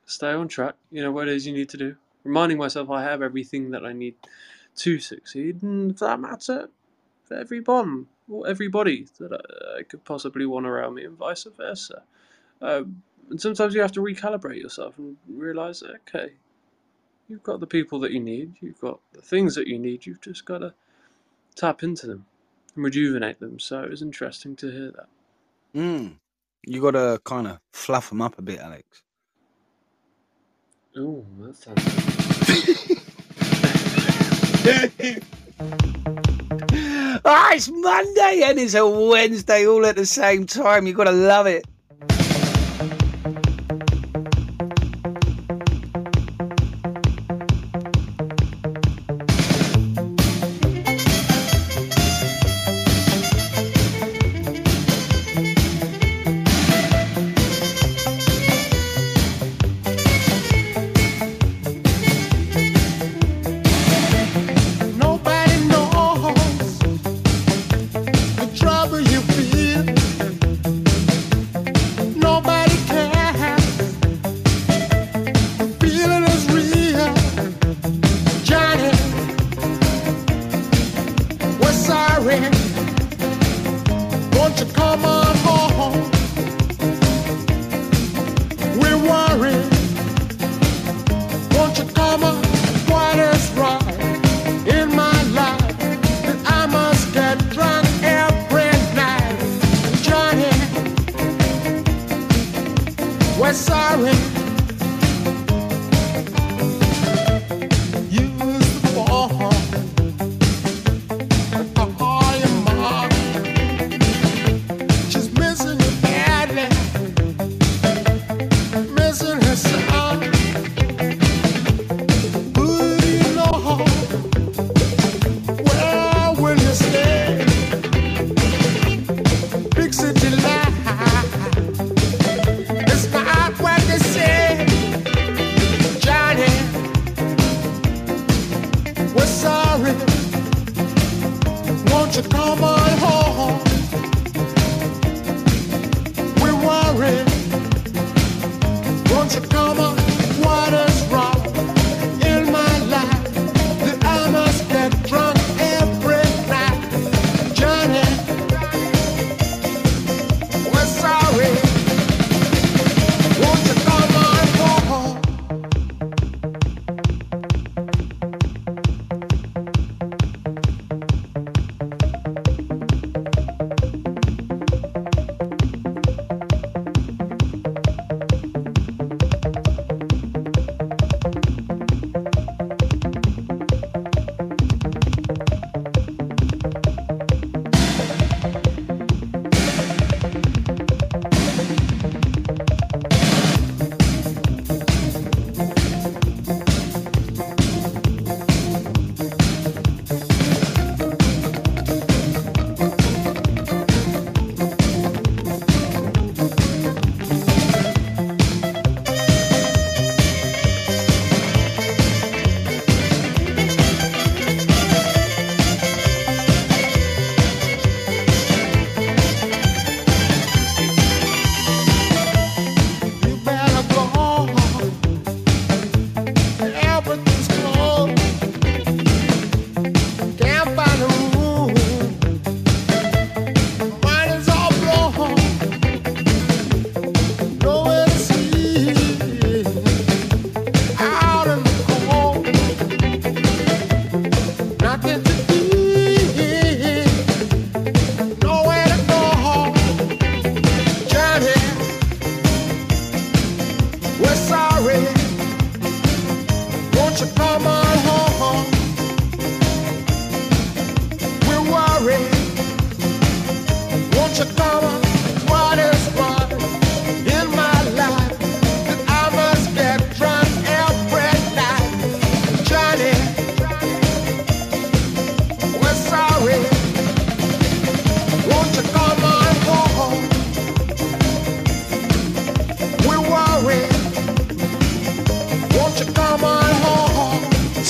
stay 0.06 0.32
on 0.32 0.48
track. 0.48 0.76
You 0.92 1.04
know 1.04 1.12
what 1.12 1.28
it 1.28 1.36
is 1.36 1.46
you 1.46 1.54
need 1.54 1.70
to 1.70 1.78
do. 1.78 1.96
Reminding 2.24 2.58
myself 2.58 2.90
I 2.90 3.04
have 3.04 3.22
everything 3.22 3.72
that 3.72 3.86
I 3.86 3.94
need 3.94 4.16
to 4.78 5.00
succeed, 5.00 5.64
and 5.64 5.98
for 5.98 6.06
that 6.06 6.20
matter, 6.20 6.70
for 7.24 7.36
everyone 7.36 8.08
or 8.30 8.48
everybody 8.48 9.08
that 9.20 9.34
I, 9.34 9.80
I 9.80 9.84
could 9.84 10.04
possibly 10.06 10.46
want 10.46 10.68
around 10.68 10.96
me, 10.96 11.06
and 11.06 11.18
vice 11.18 11.48
versa. 11.58 12.04
Um, 12.62 13.04
and 13.30 13.42
sometimes 13.42 13.74
you 13.74 13.82
have 13.82 13.92
to 13.94 14.02
recalibrate 14.02 14.62
yourself 14.62 14.98
and 14.98 15.18
realize, 15.28 15.84
okay, 15.84 16.34
you've 17.28 17.44
got 17.44 17.60
the 17.60 17.68
people 17.68 18.00
that 18.00 18.12
you 18.12 18.20
need, 18.20 18.54
you've 18.62 18.80
got 18.80 19.00
the 19.14 19.22
things 19.22 19.56
that 19.56 19.68
you 19.68 19.78
need, 19.78 20.06
you've 20.06 20.22
just 20.22 20.46
got 20.46 20.60
to 20.60 20.74
tap 21.56 21.84
into 21.84 22.08
them. 22.08 22.26
And 22.78 22.86
rejuvenate 22.86 23.40
them. 23.40 23.60
So 23.60 23.82
it 23.84 23.90
was 23.90 24.02
interesting 24.02 24.56
to 24.58 24.72
hear 24.72 24.92
that. 24.92 25.08
Mm. 25.76 26.16
You 26.66 26.82
got 26.82 26.92
to 26.92 27.20
kind 27.26 27.48
of 27.48 27.60
fluff 27.74 28.10
them 28.10 28.22
up 28.22 28.38
a 28.40 28.42
bit, 28.42 28.60
Alex. 28.60 29.04
Oh, 30.96 31.26
that 31.42 31.56
sounds. 31.56 31.84
Ah, 37.26 37.54
it's 37.54 37.70
Monday 37.70 38.42
and 38.46 38.60
it's 38.60 38.74
a 38.74 38.88
Wednesday 38.88 39.66
all 39.68 39.86
at 39.86 39.96
the 39.96 40.06
same 40.06 40.46
time. 40.46 40.88
You 40.88 40.94
got 40.94 41.06
to 41.06 41.12
love 41.12 41.48
it. 41.48 41.66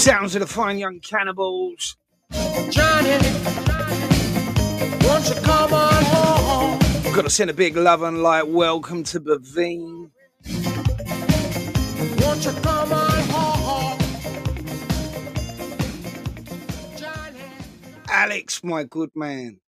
Sounds 0.08 0.36
of 0.36 0.40
the 0.40 0.48
fine 0.48 0.78
young 0.78 1.02
cannibals. 1.02 1.98
Johnny? 2.70 3.10
Won't 5.06 5.28
you 5.28 5.36
come 5.44 5.74
on 5.74 6.04
home? 6.06 6.80
Got 7.14 7.24
to 7.24 7.30
send 7.30 7.50
a 7.50 7.54
big 7.54 7.76
love 7.76 8.04
and 8.04 8.24
light 8.24 8.48
welcome 8.48 9.04
to 9.04 9.20
Bavine. 9.20 10.10
Won't 12.22 12.46
you 12.46 12.52
come 12.62 12.94
on 12.94 13.20
home, 13.28 14.00
Johnny? 16.96 17.42
Alex, 18.10 18.64
my 18.64 18.86
good 18.86 19.10
man. 19.14 19.60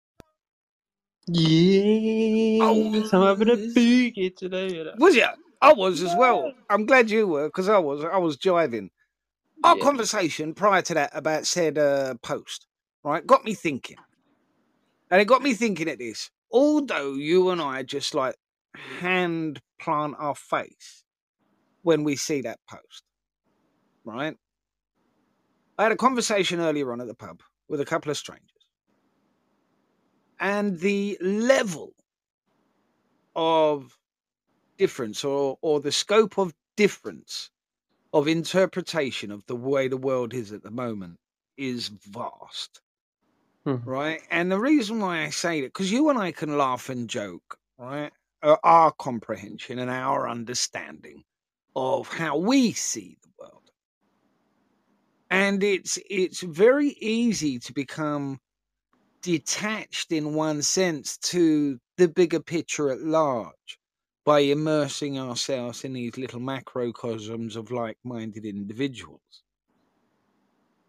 Yeah, 1.26 2.60
Oh. 2.62 2.94
I'm 3.12 3.22
having 3.26 3.50
a 3.50 3.56
boogie 3.56 4.36
today. 4.36 4.72
You 4.72 4.84
know. 4.84 4.94
Was 4.98 5.16
you? 5.16 5.26
I 5.60 5.72
was 5.72 6.00
as 6.00 6.14
well. 6.14 6.52
I'm 6.70 6.86
glad 6.86 7.10
you 7.10 7.26
were 7.26 7.48
because 7.48 7.68
I 7.68 7.78
was. 7.78 8.04
I 8.04 8.18
was 8.18 8.36
jiving. 8.36 8.90
Our 9.64 9.76
Yeah. 9.76 9.82
conversation 9.82 10.54
prior 10.54 10.82
to 10.82 10.94
that 10.94 11.10
about 11.12 11.46
said 11.46 11.78
uh, 11.78 12.14
post, 12.22 12.66
right, 13.04 13.26
got 13.26 13.44
me 13.44 13.54
thinking. 13.54 13.96
And 15.10 15.20
it 15.20 15.26
got 15.26 15.42
me 15.42 15.54
thinking 15.54 15.88
at 15.88 15.98
this. 15.98 16.30
Although 16.50 17.14
you 17.14 17.50
and 17.50 17.60
I 17.60 17.82
just 17.82 18.14
like 18.14 18.36
hand 18.74 19.60
plant 19.80 20.14
our 20.18 20.34
face 20.34 21.04
when 21.82 22.04
we 22.04 22.16
see 22.16 22.42
that 22.42 22.60
post, 22.68 23.02
right? 24.04 24.36
I 25.78 25.82
had 25.84 25.92
a 25.92 25.96
conversation 25.96 26.60
earlier 26.60 26.92
on 26.92 27.00
at 27.00 27.06
the 27.06 27.14
pub 27.14 27.40
with 27.68 27.80
a 27.80 27.84
couple 27.84 28.10
of 28.10 28.16
strangers. 28.16 28.48
And 30.40 30.78
the 30.78 31.18
level 31.20 31.94
of 33.34 33.96
difference 34.78 35.24
or, 35.24 35.58
or 35.62 35.80
the 35.80 35.92
scope 35.92 36.38
of 36.38 36.54
difference 36.76 37.50
of 38.12 38.28
interpretation 38.28 39.30
of 39.32 39.44
the 39.46 39.56
way 39.56 39.88
the 39.88 39.96
world 39.96 40.34
is 40.34 40.52
at 40.52 40.62
the 40.62 40.70
moment 40.70 41.18
is 41.56 41.88
vast 41.88 42.80
Mhm. 43.64 43.84
right? 43.84 44.22
And 44.30 44.50
the 44.50 44.58
reason 44.60 45.00
why 45.00 45.22
I 45.24 45.30
say 45.30 45.60
that, 45.60 45.68
because 45.68 45.90
you 45.92 46.08
and 46.10 46.18
I 46.18 46.32
can 46.32 46.56
laugh 46.56 46.88
and 46.88 47.08
joke, 47.08 47.58
right? 47.78 48.12
Uh, 48.42 48.56
Our 48.64 48.92
comprehension 48.92 49.78
and 49.78 49.90
our 49.90 50.28
understanding 50.28 51.24
of 51.76 52.08
how 52.08 52.38
we 52.38 52.72
see 52.72 53.18
the 53.22 53.30
world, 53.38 53.70
and 55.30 55.62
it's 55.62 55.98
it's 56.08 56.42
very 56.42 56.90
easy 57.00 57.58
to 57.58 57.72
become 57.72 58.38
detached 59.22 60.12
in 60.12 60.34
one 60.34 60.62
sense 60.62 61.18
to 61.18 61.78
the 61.98 62.08
bigger 62.08 62.40
picture 62.40 62.90
at 62.90 63.00
large 63.02 63.77
by 64.28 64.40
immersing 64.40 65.18
ourselves 65.18 65.84
in 65.84 65.94
these 65.94 66.18
little 66.18 66.38
macrocosms 66.38 67.56
of 67.56 67.70
like-minded 67.70 68.44
individuals. 68.44 69.42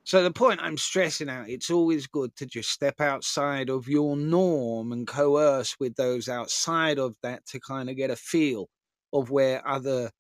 So 0.04 0.22
the 0.22 0.32
point 0.32 0.60
I'm 0.62 0.76
stressing 0.76 1.30
out, 1.30 1.48
it's 1.48 1.70
always 1.70 2.06
good 2.06 2.36
to 2.36 2.46
just 2.46 2.70
step 2.70 3.00
outside 3.00 3.70
of 3.70 3.88
your 3.88 4.18
norm 4.18 4.92
and 4.92 5.08
coerce 5.08 5.78
with 5.80 5.96
those 5.96 6.28
outside 6.28 7.00
of 7.00 7.16
that 7.24 7.46
to 7.46 7.62
kind 7.62 7.90
of 7.90 7.96
get 7.96 8.10
a 8.10 8.18
feel 8.18 8.68
of 9.14 9.32
where 9.32 9.66
other 9.66 10.12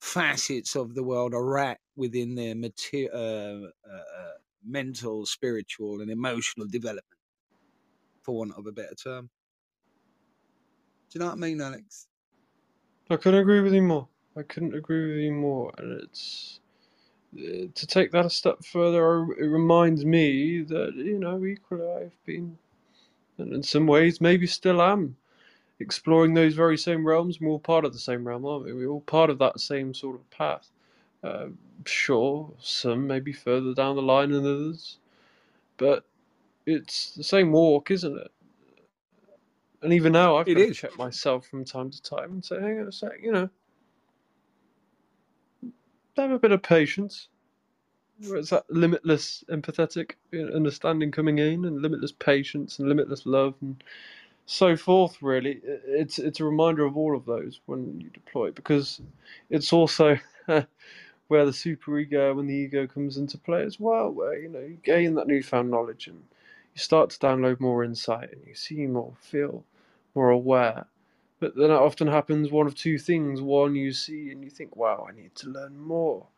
facets 0.00 0.76
of 0.76 0.94
the 0.94 1.02
world 1.02 1.34
are 1.34 1.58
at 1.58 1.78
within 1.96 2.36
their 2.36 2.54
mater- 2.54 3.10
uh, 3.12 3.88
uh, 3.90 4.20
uh, 4.20 4.38
mental, 4.64 5.26
spiritual, 5.26 6.00
and 6.00 6.12
emotional 6.12 6.68
development, 6.68 7.18
for 8.22 8.36
want 8.36 8.52
of 8.56 8.68
a 8.68 8.72
better 8.72 8.94
term. 8.94 9.28
Do 11.10 11.18
you 11.18 11.20
know 11.20 11.26
what 11.26 11.38
I 11.38 11.40
mean, 11.40 11.60
Alex? 11.60 12.07
I 13.10 13.16
couldn't 13.16 13.40
agree 13.40 13.60
with 13.60 13.74
you 13.74 13.82
more. 13.82 14.08
I 14.36 14.42
couldn't 14.42 14.74
agree 14.74 15.08
with 15.08 15.18
you 15.18 15.32
more, 15.32 15.72
and 15.78 16.00
it's 16.00 16.60
uh, 17.38 17.68
to 17.74 17.86
take 17.86 18.10
that 18.12 18.26
a 18.26 18.30
step 18.30 18.64
further. 18.64 19.24
It 19.34 19.46
reminds 19.46 20.04
me 20.04 20.62
that 20.62 20.94
you 20.96 21.18
know, 21.18 21.44
equally, 21.44 21.88
I've 21.88 22.24
been, 22.24 22.58
and 23.38 23.52
in 23.54 23.62
some 23.62 23.86
ways, 23.86 24.20
maybe 24.20 24.46
still 24.46 24.82
am, 24.82 25.16
exploring 25.80 26.34
those 26.34 26.54
very 26.54 26.78
same 26.78 27.06
realms. 27.06 27.40
We're 27.40 27.50
all 27.50 27.60
part 27.60 27.84
of 27.84 27.92
the 27.92 27.98
same 28.00 28.26
realm, 28.26 28.46
aren't 28.46 28.66
we? 28.66 28.74
We're 28.74 28.90
all 28.90 29.02
part 29.02 29.30
of 29.30 29.38
that 29.38 29.60
same 29.60 29.94
sort 29.94 30.16
of 30.16 30.30
path. 30.30 30.70
Uh, 31.24 31.48
sure, 31.86 32.52
some 32.60 33.06
maybe 33.06 33.32
further 33.32 33.74
down 33.74 33.96
the 33.96 34.02
line 34.02 34.32
than 34.32 34.46
others, 34.46 34.98
but 35.78 36.04
it's 36.66 37.14
the 37.14 37.24
same 37.24 37.52
walk, 37.52 37.90
isn't 37.90 38.18
it? 38.18 38.32
And 39.82 39.92
even 39.92 40.12
now, 40.12 40.36
I've 40.36 40.46
It 40.46 40.54
got 40.54 40.60
to 40.66 40.74
check 40.74 40.98
myself 40.98 41.46
from 41.46 41.64
time 41.64 41.90
to 41.90 42.02
time 42.02 42.32
and 42.32 42.44
say, 42.44 42.60
hang 42.60 42.80
on 42.80 42.88
a 42.88 42.92
sec, 42.92 43.12
you 43.22 43.32
know, 43.32 43.48
have 46.16 46.30
a 46.32 46.38
bit 46.38 46.52
of 46.52 46.62
patience. 46.62 47.28
Where 48.26 48.38
it's 48.38 48.50
that 48.50 48.64
limitless 48.70 49.44
empathetic 49.50 50.12
understanding 50.54 51.12
coming 51.12 51.38
in, 51.38 51.64
and 51.64 51.82
limitless 51.82 52.12
patience, 52.12 52.78
and 52.78 52.88
limitless 52.88 53.26
love, 53.26 53.54
and 53.60 53.82
so 54.46 54.76
forth. 54.76 55.22
Really, 55.22 55.60
it's 55.64 56.18
it's 56.18 56.40
a 56.40 56.44
reminder 56.44 56.84
of 56.84 56.96
all 56.96 57.16
of 57.16 57.26
those 57.26 57.60
when 57.66 58.00
you 58.00 58.10
deploy, 58.10 58.50
because 58.50 59.00
it's 59.50 59.72
also 59.72 60.18
where 60.46 61.44
the 61.46 61.52
superego 61.52 62.38
and 62.40 62.50
the 62.50 62.54
ego 62.54 62.86
comes 62.86 63.18
into 63.18 63.38
play 63.38 63.62
as 63.62 63.78
well, 63.80 64.10
where 64.10 64.38
you 64.38 64.48
know 64.48 64.60
you 64.60 64.78
gain 64.82 65.14
that 65.14 65.28
newfound 65.28 65.70
knowledge 65.70 66.08
and 66.08 66.22
you 66.78 66.82
start 66.82 67.10
to 67.10 67.18
download 67.18 67.58
more 67.58 67.82
insight 67.82 68.32
and 68.32 68.40
you 68.46 68.54
see 68.54 68.86
more, 68.86 69.12
feel 69.20 69.64
more 70.14 70.30
aware. 70.30 70.86
But 71.40 71.56
then 71.56 71.72
it 71.72 71.74
often 71.74 72.06
happens 72.06 72.52
one 72.52 72.68
of 72.68 72.76
two 72.76 72.98
things. 72.98 73.40
One, 73.40 73.74
you 73.74 73.92
see 73.92 74.30
and 74.30 74.44
you 74.44 74.50
think, 74.50 74.76
wow, 74.76 75.04
I 75.08 75.12
need 75.12 75.34
to 75.36 75.48
learn 75.48 75.76
more. 75.76 76.28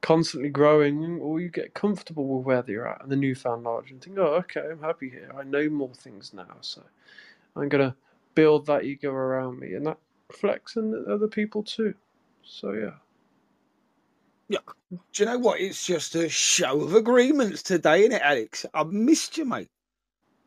Constantly 0.00 0.50
growing, 0.50 1.20
or 1.20 1.40
you 1.40 1.48
get 1.48 1.72
comfortable 1.72 2.26
with 2.26 2.44
where 2.44 2.64
you're 2.66 2.88
at 2.88 3.02
and 3.02 3.12
the 3.12 3.16
newfound 3.16 3.62
knowledge 3.62 3.92
and 3.92 4.02
think, 4.02 4.18
oh, 4.18 4.34
okay, 4.34 4.62
I'm 4.70 4.82
happy 4.82 5.08
here. 5.08 5.30
I 5.38 5.44
know 5.44 5.68
more 5.70 5.94
things 5.94 6.32
now. 6.34 6.56
So 6.60 6.82
I'm 7.54 7.68
going 7.68 7.90
to 7.90 7.96
build 8.34 8.66
that 8.66 8.82
ego 8.82 9.12
around 9.12 9.60
me. 9.60 9.74
And 9.74 9.86
that 9.86 9.98
reflects 10.28 10.74
in 10.74 11.04
other 11.08 11.28
people 11.28 11.62
too. 11.62 11.94
So, 12.42 12.72
yeah. 12.72 13.03
Yeah. 14.48 14.58
Do 14.90 14.98
you 15.14 15.26
know 15.26 15.38
what? 15.38 15.60
It's 15.60 15.86
just 15.86 16.14
a 16.14 16.28
show 16.28 16.80
of 16.82 16.94
agreements 16.94 17.62
today, 17.62 18.00
isn't 18.00 18.12
it, 18.12 18.22
Alex? 18.22 18.66
I've 18.74 18.92
missed 18.92 19.38
you, 19.38 19.44
mate. 19.44 19.70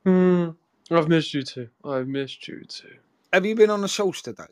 Hmm. 0.06 0.50
I've 0.92 1.10
missed 1.10 1.34
you 1.34 1.44
too. 1.44 1.70
I've 1.84 2.08
missed 2.08 2.48
you 2.48 2.64
too. 2.66 2.96
Have 3.34 3.46
you 3.46 3.56
been 3.56 3.70
on 3.70 3.82
the 3.82 3.90
sauce 3.90 4.22
today? 4.22 4.46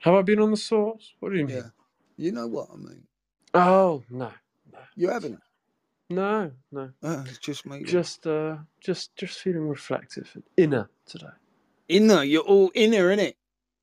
Have 0.00 0.14
I 0.14 0.22
been 0.22 0.40
on 0.40 0.50
the 0.50 0.56
source? 0.56 1.14
What 1.20 1.30
do 1.32 1.38
you 1.38 1.46
mean? 1.46 1.56
Yeah. 1.56 1.62
You 2.16 2.32
know 2.32 2.46
what 2.48 2.68
I 2.72 2.76
mean. 2.76 3.04
Oh, 3.54 4.02
no. 4.10 4.32
You 4.96 5.10
haven't. 5.10 5.40
No, 6.10 6.50
no. 6.70 6.90
Uh, 7.02 7.24
it's 7.26 7.38
just 7.38 7.66
me. 7.66 7.82
Just 7.84 8.26
uh 8.26 8.56
just 8.80 9.16
just 9.16 9.38
feeling 9.40 9.68
reflective 9.68 10.30
and 10.34 10.44
inner 10.56 10.88
today. 11.06 11.26
inner. 11.88 12.22
You're 12.22 12.42
all 12.42 12.70
inner, 12.74 13.08
innit? 13.16 13.34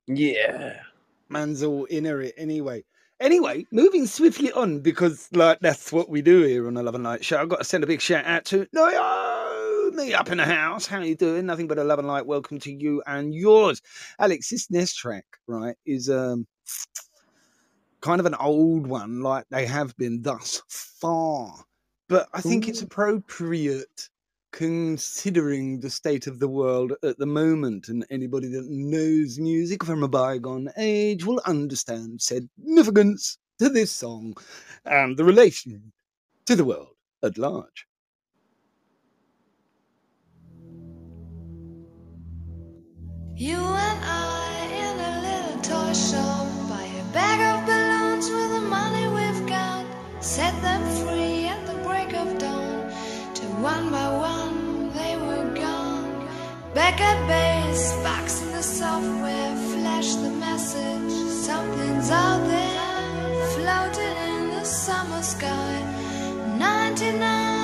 Yeah. 0.08 0.82
Man's 1.30 1.64
all 1.64 1.88
inner 1.90 2.22
it 2.22 2.36
anyway. 2.38 2.84
Anyway, 3.22 3.68
moving 3.72 4.08
swiftly 4.08 4.52
on 4.54 4.80
because 4.80 5.30
like 5.32 5.60
that's 5.60 5.92
what 5.92 6.10
we 6.10 6.24
do 6.24 6.42
here 6.42 6.66
on 6.66 6.74
the 6.74 6.82
Love 6.82 6.96
and 6.96 7.04
Light 7.04 7.24
Show. 7.24 7.40
I've 7.40 7.50
got 7.50 7.60
to 7.60 7.64
send 7.64 7.84
a 7.84 7.88
big 7.88 8.02
shout 8.02 8.26
out 8.26 8.46
to 8.46 8.68
Naomi 8.74 10.16
up 10.16 10.32
in 10.32 10.40
the 10.40 10.44
house. 10.46 10.88
How 10.88 11.02
you 11.02 11.16
doing? 11.16 11.46
Nothing 11.46 11.68
but 11.68 11.78
a 11.78 11.84
love 11.84 12.00
and 12.00 12.08
light. 12.08 12.26
Welcome 12.26 12.60
to 12.62 12.72
you 12.72 13.04
and 13.06 13.32
yours, 13.32 13.80
Alex. 14.18 14.50
This 14.50 14.72
next 14.72 14.96
track, 14.96 15.26
right, 15.46 15.76
is 15.86 16.10
um 16.10 16.48
kind 18.02 18.20
of 18.20 18.26
an 18.26 18.34
old 18.40 18.88
one, 18.88 19.22
like 19.22 19.46
they 19.52 19.68
have 19.68 19.96
been 19.98 20.24
thus 20.24 20.64
far. 20.68 21.64
But 22.10 22.28
I 22.34 22.42
think 22.42 22.68
it's 22.68 22.82
appropriate 22.82 24.10
considering 24.52 25.80
the 25.80 25.90
state 25.90 26.28
of 26.28 26.40
the 26.40 26.48
world 26.48 26.94
at 27.04 27.18
the 27.18 27.26
moment, 27.26 27.88
and 27.88 28.06
anybody 28.10 28.48
that 28.50 28.68
knows 28.70 29.40
music 29.40 29.84
from 29.84 30.04
a 30.04 30.08
bygone 30.08 30.70
age 30.78 31.26
will 31.26 31.42
understand 31.46 32.22
significance 32.22 33.38
to 33.60 33.70
this 33.70 33.92
song 33.92 34.36
and 34.86 35.18
the 35.18 35.24
relation 35.24 35.92
to 36.46 36.56
the 36.56 36.66
world 36.66 36.96
at 37.24 37.38
large. 37.38 37.88
You 43.36 43.58
and 43.58 44.00
I 44.04 44.68
in 44.84 45.00
a 45.00 45.14
little 45.22 45.62
toy 45.62 45.94
shop 45.94 46.48
buy 46.70 46.84
a 46.84 47.14
bag 47.14 47.40
of 47.42 47.66
balloons 47.66 48.30
with 48.30 48.52
the 48.52 48.62
money 48.62 49.08
we've 49.08 49.48
got. 49.48 49.86
Set 50.24 50.54
them 50.62 50.82
free 51.08 51.46
at 51.46 51.66
the 51.66 51.74
break 51.84 52.14
of 52.14 52.38
dawn. 52.38 52.92
Till 53.34 53.50
one 53.64 53.90
by 53.90 54.18
one. 54.18 54.31
Back 56.74 57.02
at 57.02 57.28
base, 57.28 57.92
box 58.02 58.42
in 58.42 58.52
the 58.54 58.64
software, 58.64 59.56
flash 59.74 60.16
the 60.16 60.30
message. 60.30 61.12
Something's 61.30 62.10
out 62.10 62.48
there, 62.48 63.48
floating 63.56 64.18
in 64.30 64.52
the 64.52 64.64
summer 64.64 65.22
sky. 65.22 65.82
99 66.58 67.61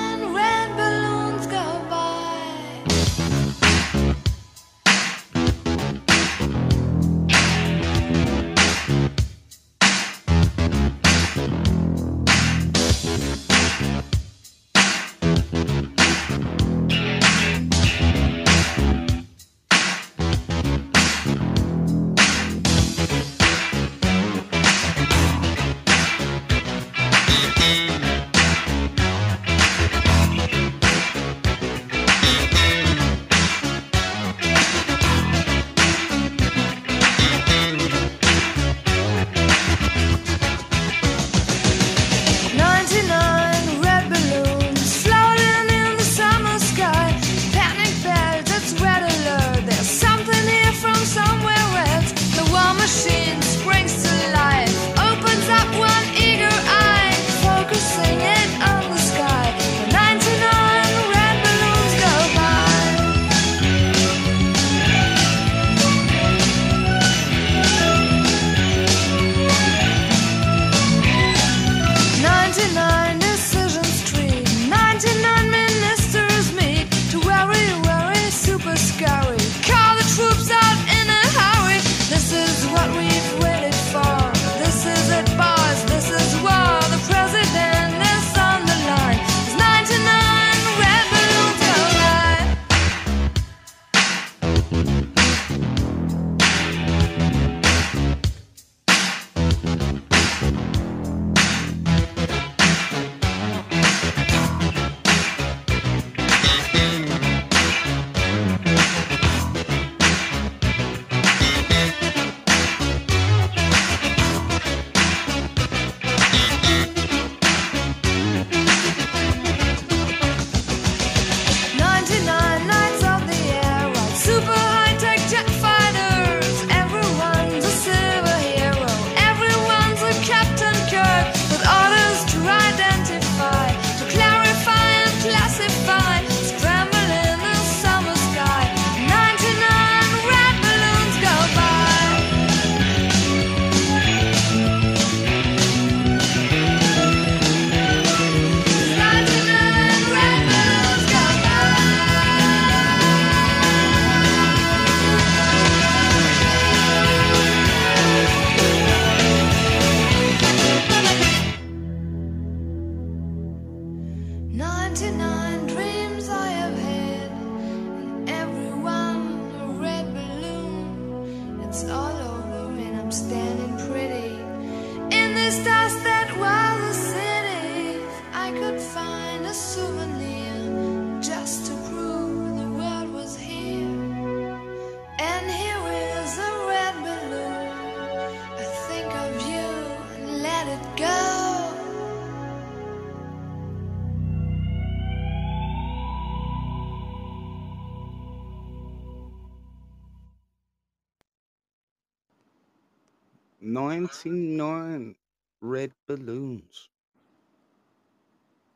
99 203.98 205.16
red 205.60 205.90
balloons. 206.06 206.88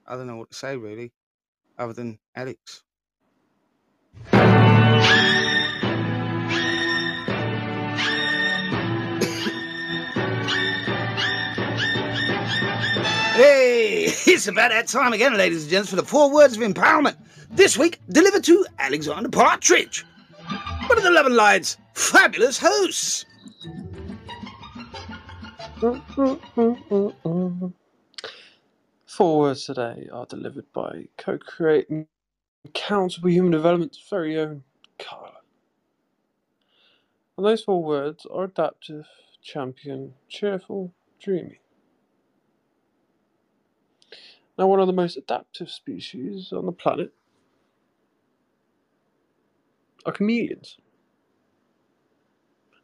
I 0.04 0.16
don't 0.16 0.26
know 0.26 0.34
what 0.34 0.50
to 0.50 0.56
say 0.56 0.76
really, 0.76 1.12
other 1.78 1.92
than 1.92 2.18
Alex. 2.34 2.82
Hey, 13.36 14.06
it's 14.26 14.48
about 14.48 14.70
that 14.70 14.88
time 14.88 15.12
again, 15.12 15.36
ladies 15.36 15.62
and 15.62 15.70
gents, 15.70 15.90
for 15.90 15.96
the 15.96 16.02
four 16.02 16.32
words 16.32 16.56
of 16.56 16.62
empowerment. 16.64 17.14
This 17.48 17.78
week, 17.78 18.00
delivered 18.08 18.42
to 18.44 18.66
Alexander 18.80 19.28
Partridge, 19.28 20.04
one 20.88 20.98
of 20.98 21.04
the 21.04 21.12
Love 21.12 21.26
and 21.26 21.36
Lions' 21.36 21.76
fabulous 21.94 22.58
hosts. 22.58 23.24
Four 25.82 26.00
words 29.40 29.66
today 29.66 30.08
are 30.12 30.26
delivered 30.26 30.72
by 30.72 31.08
co-creating 31.18 32.06
for 33.20 33.28
Human 33.28 33.50
Development's 33.50 34.00
very 34.08 34.38
own 34.38 34.62
Carla. 35.00 35.32
And 37.36 37.44
those 37.44 37.64
four 37.64 37.82
words 37.82 38.24
are 38.32 38.44
adaptive, 38.44 39.06
champion, 39.42 40.14
cheerful, 40.28 40.94
dreamy. 41.20 41.58
Now, 44.56 44.68
one 44.68 44.78
of 44.78 44.86
the 44.86 44.92
most 44.92 45.16
adaptive 45.16 45.68
species 45.68 46.52
on 46.52 46.66
the 46.66 46.72
planet 46.72 47.12
are 50.06 50.12
chameleons. 50.12 50.76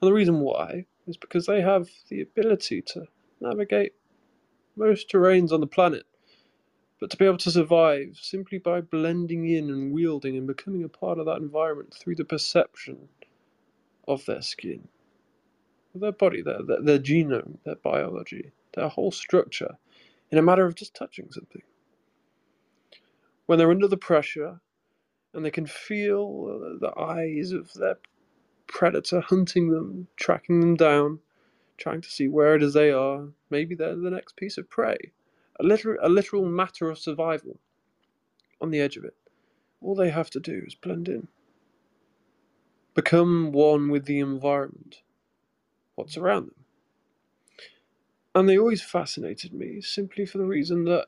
And 0.01 0.09
the 0.09 0.13
reason 0.13 0.41
why 0.41 0.87
is 1.09 1.17
because 1.17 1.47
they 1.47 1.61
have 1.61 1.89
the 2.09 2.21
ability 2.21 2.83
to 2.83 3.05
navigate 3.41 3.95
most 4.77 5.11
terrains 5.11 5.53
on 5.53 5.61
the 5.61 5.67
planet, 5.67 6.07
but 7.01 7.11
to 7.11 7.17
be 7.17 7.25
able 7.25 7.39
to 7.39 7.51
survive 7.51 8.17
simply 8.21 8.59
by 8.59 8.81
blending 8.81 9.49
in 9.49 9.71
and 9.71 9.93
wielding 9.93 10.37
and 10.37 10.47
becoming 10.47 10.85
a 10.85 10.89
part 10.89 11.19
of 11.19 11.27
that 11.27 11.39
environment 11.39 11.95
through 11.95 12.17
the 12.17 12.25
perception 12.25 13.09
of 14.07 14.25
their 14.27 14.43
skin, 14.43 14.89
their 15.95 16.13
body, 16.13 16.43
their, 16.43 16.63
their, 16.67 16.83
their 16.83 16.99
genome, 16.99 17.59
their 17.65 17.77
biology, 17.77 18.53
their 18.75 18.89
whole 18.89 19.11
structure, 19.11 19.77
in 20.31 20.39
a 20.39 20.43
matter 20.43 20.67
of 20.67 20.75
just 20.75 20.95
touching 20.95 21.29
something. 21.31 21.63
When 23.47 23.59
they're 23.59 23.71
under 23.71 23.89
the 23.89 23.97
pressure 23.97 24.61
and 25.35 25.45
they 25.45 25.51
can 25.51 25.67
feel 25.67 26.79
the 26.81 26.93
eyes 26.99 27.53
of 27.53 27.73
their 27.75 27.99
predator 28.69 29.21
hunting 29.21 29.71
them, 29.71 30.07
tracking 30.17 30.61
them 30.61 30.77
down, 30.77 31.19
trying 31.77 32.01
to 32.01 32.11
see 32.11 32.29
where 32.29 32.55
it 32.55 32.63
is 32.63 32.75
they 32.75 32.91
are. 32.93 33.29
Maybe 33.51 33.75
they're 33.75 33.97
the 33.97 34.11
next 34.11 34.37
piece 34.37 34.59
of 34.59 34.71
prey. 34.71 34.97
A 35.59 35.65
literal, 35.65 35.99
a 36.03 36.09
literal 36.09 36.45
matter 36.45 36.89
of 36.91 36.99
survival 36.99 37.59
on 38.61 38.71
the 38.71 38.81
edge 38.81 38.97
of 38.97 39.05
it. 39.05 39.15
All 39.81 39.95
they 39.95 40.11
have 40.11 40.31
to 40.31 40.41
do 40.41 40.63
is 40.67 40.75
blend 40.75 41.09
in. 41.09 41.29
Become 42.95 43.53
one 43.53 43.91
with 43.91 44.07
the 44.07 44.19
environment, 44.21 45.03
what's 45.95 46.17
around 46.17 46.47
them. 46.47 46.65
And 48.35 48.49
they 48.49 48.59
always 48.59 48.83
fascinated 48.83 49.53
me 49.53 49.81
simply 49.81 50.27
for 50.27 50.39
the 50.39 50.45
reason 50.45 50.85
that 50.85 51.07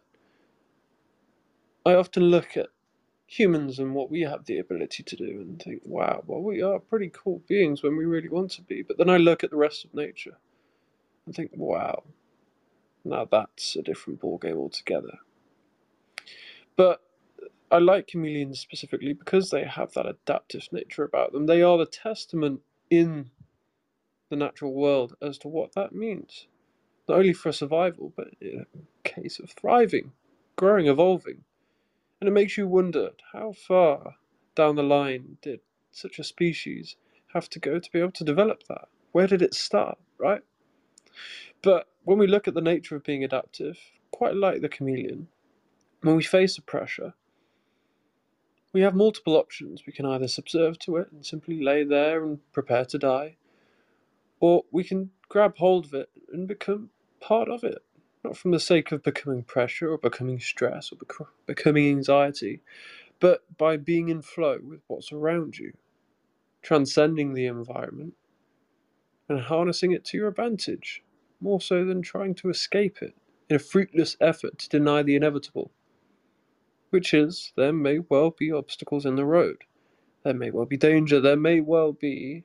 I 1.85 1.94
often 1.94 2.25
look 2.25 2.57
at 2.57 2.68
humans 3.33 3.79
and 3.79 3.95
what 3.95 4.11
we 4.11 4.23
have 4.23 4.45
the 4.45 4.59
ability 4.59 5.05
to 5.05 5.14
do 5.14 5.40
and 5.40 5.62
think, 5.62 5.81
wow, 5.85 6.21
well, 6.27 6.43
we 6.43 6.61
are 6.62 6.81
pretty 6.81 7.09
cool 7.14 7.40
beings 7.47 7.81
when 7.81 7.97
we 7.97 8.05
really 8.05 8.29
want 8.29 8.51
to 8.51 8.62
be. 8.62 8.83
But 8.83 8.99
then 8.99 9.09
I 9.09 9.19
look 9.19 9.45
at 9.45 9.51
the 9.51 9.57
rest 9.57 9.85
of 9.85 9.95
nature 9.95 10.37
and 11.25 11.35
think, 11.35 11.53
wow, 11.55 12.03
now 13.05 13.29
that's 13.31 13.77
a 13.77 13.83
different 13.83 14.21
ballgame 14.21 14.57
altogether. 14.57 15.19
But 16.75 17.03
I 17.71 17.79
like 17.79 18.09
chameleons 18.09 18.59
specifically 18.59 19.12
because 19.12 19.51
they 19.51 19.62
have 19.62 19.93
that 19.93 20.07
adaptive 20.07 20.66
nature 20.73 21.05
about 21.05 21.33
them. 21.33 21.47
They 21.47 21.62
are 21.62 21.79
the 21.79 21.87
testament 21.87 22.62
in 22.90 23.31
the 24.29 24.37
natural 24.37 24.75
world 24.75 25.14
as 25.23 25.38
to 25.38 25.49
what 25.49 25.73
that 25.77 25.95
means. 25.95 26.49
Not 27.09 27.19
only 27.19 27.33
for 27.33 27.53
survival, 27.53 28.12
but 28.16 28.27
in 28.40 28.66
a 28.75 29.09
case 29.09 29.38
of 29.38 29.51
thriving, 29.51 30.11
growing, 30.57 30.88
evolving. 30.88 31.45
And 32.20 32.28
it 32.28 32.33
makes 32.33 32.59
you 32.59 32.66
wonder 32.66 33.11
how 33.33 33.52
far 33.52 34.16
down 34.54 34.76
the 34.76 34.83
line 34.83 35.38
did 35.40 35.61
such 35.90 36.18
a 36.18 36.24
species 36.24 36.96
have 37.33 37.48
to 37.50 37.59
go 37.59 37.78
to 37.78 37.92
be 37.92 38.00
able 38.00 38.12
to 38.12 38.24
develop 38.24 38.64
that? 38.68 38.88
Where 39.12 39.26
did 39.26 39.42
it 39.42 39.54
start, 39.54 39.98
right? 40.18 40.42
But 41.62 41.88
when 42.04 42.18
we 42.18 42.26
look 42.26 42.46
at 42.46 42.54
the 42.54 42.61
nature 42.61 42.96
of 42.96 43.04
being 43.04 43.24
adaptive, 43.24 43.78
quite 44.11 44.35
like 44.35 44.61
the 44.61 44.68
chameleon, 44.68 45.28
when 46.02 46.16
we 46.16 46.22
face 46.22 46.59
a 46.59 46.62
pressure, 46.62 47.14
we 48.72 48.83
have 48.83 48.94
multiple 48.94 49.37
options. 49.37 49.85
We 49.87 49.92
can 49.92 50.06
either 50.06 50.28
subserve 50.28 50.78
to 50.80 50.96
it 50.96 51.11
and 51.11 51.24
simply 51.24 51.62
lay 51.62 51.85
there 51.85 52.24
and 52.24 52.38
prepare 52.52 52.85
to 52.87 52.98
die, 52.98 53.37
or 54.38 54.64
we 54.70 54.85
can 54.85 55.11
grab 55.28 55.56
hold 55.56 55.87
of 55.87 55.94
it 55.94 56.11
and 56.33 56.46
become 56.46 56.90
part 57.20 57.48
of 57.48 57.64
it. 57.64 57.83
Not 58.24 58.37
from 58.37 58.52
the 58.52 58.61
sake 58.61 58.92
of 58.92 59.02
becoming 59.02 59.42
pressure 59.44 59.90
or 59.90 59.98
becoming 59.98 60.40
stress 60.40 60.92
or 60.92 60.96
bec- 60.96 61.28
becoming 61.46 61.88
anxiety, 61.90 62.62
but 63.20 63.42
by 63.59 63.76
being 63.76 64.09
in 64.09 64.22
flow 64.22 64.59
with 64.62 64.80
what's 64.88 65.12
around 65.12 65.59
you, 65.59 65.74
transcending 66.62 67.35
the 67.35 67.46
environment 67.46 68.14
and 69.28 69.40
harnessing 69.40 69.92
it 69.92 70.04
to 70.06 70.18
your 70.18 70.28
advantage, 70.28 71.02
more 71.40 71.61
so 71.61 71.85
than 71.85 72.02
trying 72.02 72.35
to 72.37 72.50
escape 72.50 72.98
it 73.02 73.14
in 73.48 73.56
a 73.56 73.61
fruitless 73.61 74.16
effort 74.20 74.59
to 74.59 74.68
deny 74.68 75.02
the 75.02 75.16
inevitable 75.16 75.70
which 76.90 77.14
is 77.14 77.52
there 77.56 77.72
may 77.72 78.00
well 78.00 78.30
be 78.30 78.52
obstacles 78.52 79.06
in 79.06 79.16
the 79.16 79.24
road. 79.24 79.64
There 80.24 80.35
may 80.35 80.50
well 80.50 80.66
be 80.66 80.76
danger. 80.76 81.20
There 81.20 81.37
may 81.37 81.61
well 81.61 81.92
be 81.92 82.44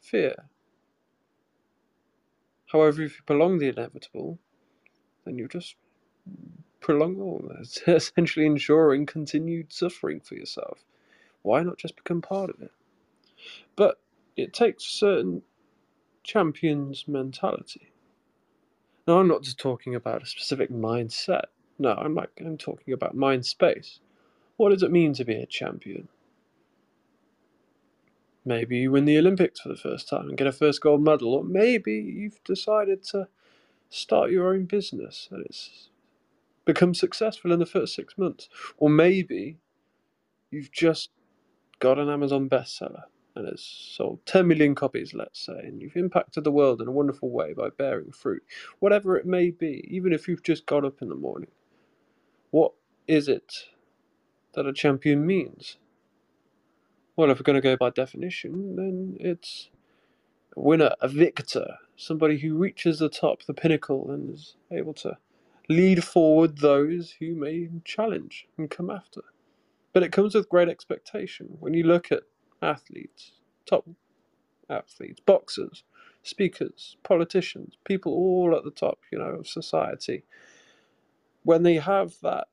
fear. 0.00 0.50
However, 2.72 3.02
if 3.02 3.18
you 3.18 3.22
prolong 3.26 3.58
the 3.58 3.68
inevitable, 3.68 4.38
then 5.24 5.36
you 5.36 5.46
just 5.46 5.76
prolong 6.80 7.20
all 7.20 7.44
that, 7.48 7.82
essentially 7.86 8.46
ensuring 8.46 9.04
continued 9.04 9.72
suffering 9.72 10.20
for 10.20 10.34
yourself. 10.36 10.78
Why 11.42 11.62
not 11.62 11.76
just 11.76 11.96
become 11.96 12.22
part 12.22 12.48
of 12.48 12.62
it? 12.62 12.72
But 13.76 14.00
it 14.36 14.54
takes 14.54 14.84
certain 14.84 15.42
champion's 16.22 17.06
mentality. 17.06 17.92
Now, 19.06 19.18
I'm 19.18 19.28
not 19.28 19.42
just 19.42 19.58
talking 19.58 19.94
about 19.94 20.22
a 20.22 20.26
specific 20.26 20.70
mindset. 20.70 21.46
No, 21.78 21.92
I'm 21.92 22.14
like 22.14 22.30
I'm 22.40 22.56
talking 22.56 22.94
about 22.94 23.14
mind 23.14 23.44
space. 23.44 24.00
What 24.56 24.70
does 24.70 24.82
it 24.82 24.92
mean 24.92 25.12
to 25.14 25.24
be 25.24 25.34
a 25.34 25.46
champion? 25.46 26.08
Maybe 28.44 28.78
you 28.78 28.92
win 28.92 29.04
the 29.04 29.18
Olympics 29.18 29.60
for 29.60 29.68
the 29.68 29.76
first 29.76 30.08
time 30.08 30.28
and 30.28 30.38
get 30.38 30.48
a 30.48 30.52
first 30.52 30.80
gold 30.80 31.02
medal, 31.02 31.34
or 31.34 31.44
maybe 31.44 31.94
you've 31.94 32.42
decided 32.44 33.04
to 33.04 33.28
start 33.90 34.30
your 34.30 34.54
own 34.54 34.64
business 34.66 35.28
and 35.30 35.44
it's 35.46 35.90
become 36.64 36.94
successful 36.94 37.52
in 37.52 37.60
the 37.60 37.66
first 37.66 37.94
six 37.94 38.18
months, 38.18 38.48
or 38.78 38.90
maybe 38.90 39.58
you've 40.50 40.72
just 40.72 41.10
got 41.80 41.98
an 41.98 42.08
Amazon 42.08 42.48
bestseller 42.48 43.04
and 43.36 43.48
it's 43.48 43.64
sold 43.96 44.20
10 44.26 44.46
million 44.46 44.74
copies, 44.74 45.14
let's 45.14 45.44
say, 45.44 45.58
and 45.64 45.80
you've 45.82 45.96
impacted 45.96 46.44
the 46.44 46.52
world 46.52 46.82
in 46.82 46.88
a 46.88 46.92
wonderful 46.92 47.30
way 47.30 47.52
by 47.54 47.68
bearing 47.78 48.12
fruit, 48.12 48.42
whatever 48.80 49.16
it 49.16 49.26
may 49.26 49.50
be, 49.50 49.86
even 49.90 50.12
if 50.12 50.28
you've 50.28 50.42
just 50.42 50.66
got 50.66 50.84
up 50.84 51.02
in 51.02 51.08
the 51.08 51.14
morning. 51.14 51.50
What 52.50 52.72
is 53.08 53.28
it 53.28 53.52
that 54.54 54.66
a 54.66 54.72
champion 54.72 55.26
means? 55.26 55.78
Well, 57.16 57.30
if 57.30 57.38
we're 57.38 57.44
going 57.44 57.60
to 57.60 57.62
go 57.62 57.76
by 57.76 57.90
definition, 57.90 58.76
then 58.76 59.16
it's 59.20 59.68
a 60.56 60.60
winner, 60.60 60.92
a 61.00 61.08
victor, 61.08 61.76
somebody 61.96 62.38
who 62.38 62.56
reaches 62.56 63.00
the 63.00 63.10
top, 63.10 63.44
the 63.44 63.54
pinnacle, 63.54 64.10
and 64.10 64.34
is 64.34 64.56
able 64.72 64.94
to 64.94 65.18
lead 65.68 66.04
forward 66.04 66.58
those 66.58 67.16
who 67.20 67.34
may 67.34 67.68
challenge 67.84 68.46
and 68.58 68.70
come 68.70 68.90
after. 68.90 69.22
But 69.92 70.02
it 70.02 70.12
comes 70.12 70.34
with 70.34 70.48
great 70.48 70.68
expectation 70.68 71.56
when 71.60 71.74
you 71.74 71.84
look 71.84 72.12
at 72.12 72.24
athletes, 72.62 73.32
top 73.66 73.86
athletes, 74.70 75.20
boxers, 75.24 75.84
speakers, 76.22 76.96
politicians, 77.02 77.76
people 77.84 78.12
all 78.12 78.54
at 78.56 78.64
the 78.64 78.70
top, 78.70 79.00
you 79.12 79.18
know, 79.18 79.24
of 79.26 79.46
society. 79.48 80.24
When 81.44 81.62
they 81.62 81.76
have 81.76 82.14
that 82.22 82.48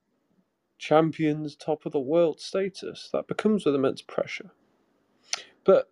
champions, 0.79 1.55
top 1.55 1.85
of 1.85 1.91
the 1.91 1.99
world 1.99 2.39
status, 2.41 3.09
that 3.13 3.27
becomes 3.27 3.65
with 3.65 3.75
immense 3.75 4.01
pressure. 4.01 4.51
But 5.69 5.87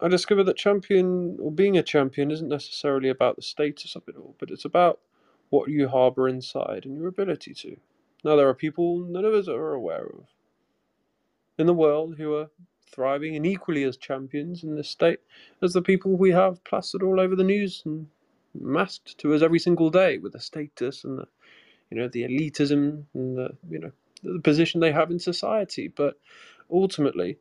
I 0.00 0.08
discovered 0.08 0.44
that 0.44 0.56
champion 0.56 1.36
or 1.38 1.52
being 1.52 1.76
a 1.76 1.82
champion 1.82 2.30
isn't 2.30 2.48
necessarily 2.48 3.10
about 3.10 3.36
the 3.36 3.42
status 3.42 3.94
of 3.94 4.08
it 4.08 4.16
all, 4.16 4.36
but 4.38 4.50
it's 4.50 4.64
about 4.64 5.00
what 5.50 5.68
you 5.68 5.86
harbour 5.86 6.26
inside 6.30 6.86
and 6.86 6.96
your 6.96 7.08
ability 7.08 7.52
to. 7.52 7.76
Now, 8.24 8.36
there 8.36 8.48
are 8.48 8.54
people 8.54 9.00
none 9.00 9.26
of 9.26 9.34
us 9.34 9.48
are 9.48 9.74
aware 9.74 10.06
of 10.06 10.28
in 11.58 11.66
the 11.66 11.74
world 11.74 12.16
who 12.16 12.34
are 12.36 12.48
thriving 12.90 13.36
and 13.36 13.44
equally 13.44 13.84
as 13.84 13.98
champions 13.98 14.64
in 14.64 14.76
this 14.76 14.88
state 14.88 15.20
as 15.60 15.74
the 15.74 15.82
people 15.82 16.16
we 16.16 16.30
have 16.30 16.64
plastered 16.64 17.02
all 17.02 17.20
over 17.20 17.36
the 17.36 17.44
news 17.44 17.82
and 17.84 18.06
masked 18.58 19.18
to 19.18 19.34
us 19.34 19.42
every 19.42 19.58
single 19.58 19.90
day 19.90 20.16
with 20.16 20.32
the 20.32 20.40
status 20.40 21.04
and 21.04 21.18
the 21.18 21.26
you 21.90 21.98
know 21.98 22.08
the 22.08 22.22
elitism 22.22 23.04
and 23.12 23.36
the 23.36 23.50
you 23.68 23.78
know 23.78 23.92
the 24.22 24.40
position 24.40 24.80
they 24.80 24.92
have 24.92 25.10
in 25.10 25.18
society 25.18 25.88
but 25.88 26.18
ultimately 26.70 27.36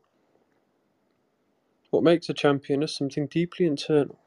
what 1.94 2.04
makes 2.04 2.30
a 2.30 2.34
champion 2.34 2.84
is 2.84 2.96
something 2.96 3.28
deeply 3.28 3.66
internal 3.66 4.20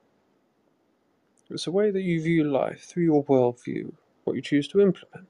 it's 1.51 1.65
the 1.65 1.73
way 1.73 1.91
that 1.91 2.03
you 2.03 2.23
view 2.23 2.45
life 2.45 2.85
through 2.85 3.05
your 3.05 3.25
worldview 3.25 3.93
what 4.25 4.37
you 4.37 4.43
choose 4.43 4.69
to 4.69 4.81
implement 4.81 5.29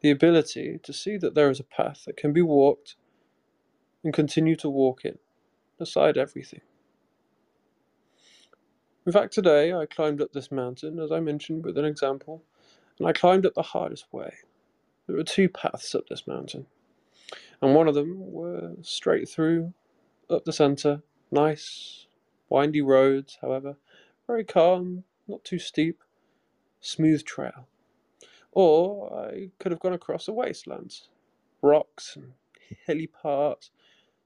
the 0.00 0.10
ability 0.10 0.78
to 0.82 0.92
see 0.92 1.16
that 1.16 1.34
there 1.34 1.50
is 1.50 1.60
a 1.60 1.64
path 1.64 2.04
that 2.06 2.16
can 2.16 2.32
be 2.32 2.42
walked 2.42 2.96
and 4.04 4.14
continue 4.14 4.56
to 4.56 4.68
walk 4.68 5.04
in 5.04 5.18
aside 5.80 6.16
everything 6.16 6.60
in 9.06 9.12
fact 9.12 9.32
today 9.32 9.72
i 9.74 9.86
climbed 9.86 10.20
up 10.22 10.32
this 10.32 10.52
mountain 10.52 10.98
as 10.98 11.12
i 11.12 11.20
mentioned 11.20 11.64
with 11.64 11.78
an 11.78 11.84
example 11.84 12.42
and 12.98 13.08
I 13.08 13.12
climbed 13.12 13.46
up 13.46 13.54
the 13.54 13.62
hardest 13.62 14.06
way. 14.12 14.32
There 15.06 15.16
were 15.16 15.24
two 15.24 15.48
paths 15.48 15.94
up 15.94 16.06
this 16.08 16.26
mountain, 16.26 16.66
and 17.60 17.74
one 17.74 17.88
of 17.88 17.94
them 17.94 18.32
were 18.32 18.74
straight 18.82 19.28
through 19.28 19.74
up 20.30 20.44
the 20.44 20.52
centre, 20.52 21.02
nice, 21.32 22.06
windy 22.48 22.82
roads, 22.82 23.38
however, 23.40 23.76
very 24.26 24.44
calm, 24.44 25.04
not 25.26 25.42
too 25.44 25.58
steep, 25.58 26.02
smooth 26.80 27.24
trail. 27.24 27.66
Or 28.52 29.28
I 29.30 29.50
could 29.58 29.72
have 29.72 29.80
gone 29.80 29.94
across 29.94 30.28
a 30.28 30.32
wasteland, 30.32 30.94
rocks 31.62 32.16
and 32.16 32.34
hilly 32.86 33.06
parts, 33.06 33.70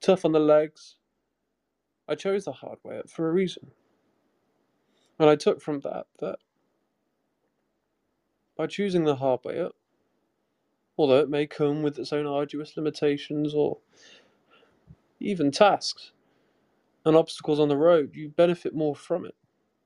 tough 0.01 0.25
on 0.25 0.33
the 0.33 0.41
legs. 0.41 0.97
I 2.09 2.15
chose 2.17 2.45
the 2.45 2.53
hard 2.53 2.79
way 2.85 3.01
for 3.09 3.29
a 3.29 3.33
reason. 3.33 3.71
And 5.19 5.31
I 5.31 5.37
took 5.37 5.63
from 5.63 5.81
that 5.81 6.07
that 6.19 6.39
by 8.57 8.67
choosing 8.67 9.05
the 9.05 9.17
hard 9.17 9.41
way 9.45 9.61
up, 9.61 9.77
although 10.99 11.21
it 11.21 11.31
may 11.31 11.47
come 11.47 11.83
with 11.83 11.99
its 11.99 12.13
own 12.13 12.27
arduous 12.27 12.77
limitations 12.77 13.55
or 13.55 13.79
even 15.21 15.51
tasks 15.51 16.13
and 17.07 17.17
obstacles 17.17 17.61
on 17.61 17.69
the 17.69 17.77
road, 17.79 18.11
you 18.15 18.29
benefit 18.29 18.75
more 18.75 18.95
from 18.97 19.25
it 19.25 19.35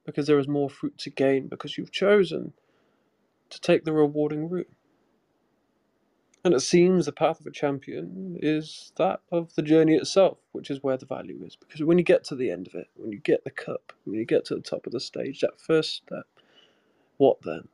because 0.04 0.26
there 0.26 0.38
is 0.40 0.48
more 0.48 0.70
fruit 0.70 0.98
to 0.98 1.10
gain 1.10 1.46
because 1.46 1.78
you've 1.78 1.92
chosen 1.92 2.52
to 3.50 3.60
take 3.60 3.84
the 3.84 3.92
rewarding 3.92 4.48
route. 4.48 4.70
And 6.44 6.54
it 6.54 6.60
seems 6.60 7.06
the 7.06 7.12
path 7.12 7.38
of 7.40 7.46
a 7.46 7.52
champion 7.52 8.38
is 8.40 8.92
that 8.96 9.20
of 9.30 9.54
the 9.54 9.62
journey 9.62 9.94
itself, 9.94 10.38
which 10.52 10.70
is 10.70 10.82
where 10.82 10.96
the 10.96 11.06
value 11.06 11.42
is. 11.44 11.54
Because 11.54 11.84
when 11.84 11.98
you 11.98 12.04
get 12.04 12.24
to 12.24 12.34
the 12.34 12.50
end 12.50 12.66
of 12.66 12.74
it, 12.74 12.88
when 12.96 13.12
you 13.12 13.20
get 13.20 13.44
the 13.44 13.50
cup, 13.50 13.92
when 14.04 14.18
you 14.18 14.24
get 14.24 14.46
to 14.46 14.56
the 14.56 14.62
top 14.62 14.86
of 14.86 14.92
the 14.92 15.00
stage, 15.00 15.40
that 15.40 15.60
first 15.60 15.96
step, 15.96 16.26
what 17.18 17.42
then? 17.42 17.68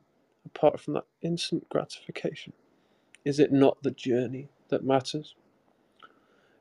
apart 0.47 0.79
from 0.79 0.95
that 0.95 1.05
instant 1.21 1.67
gratification? 1.69 2.53
Is 3.25 3.39
it 3.39 3.51
not 3.51 3.83
the 3.83 3.91
journey 3.91 4.49
that 4.69 4.83
matters? 4.83 5.35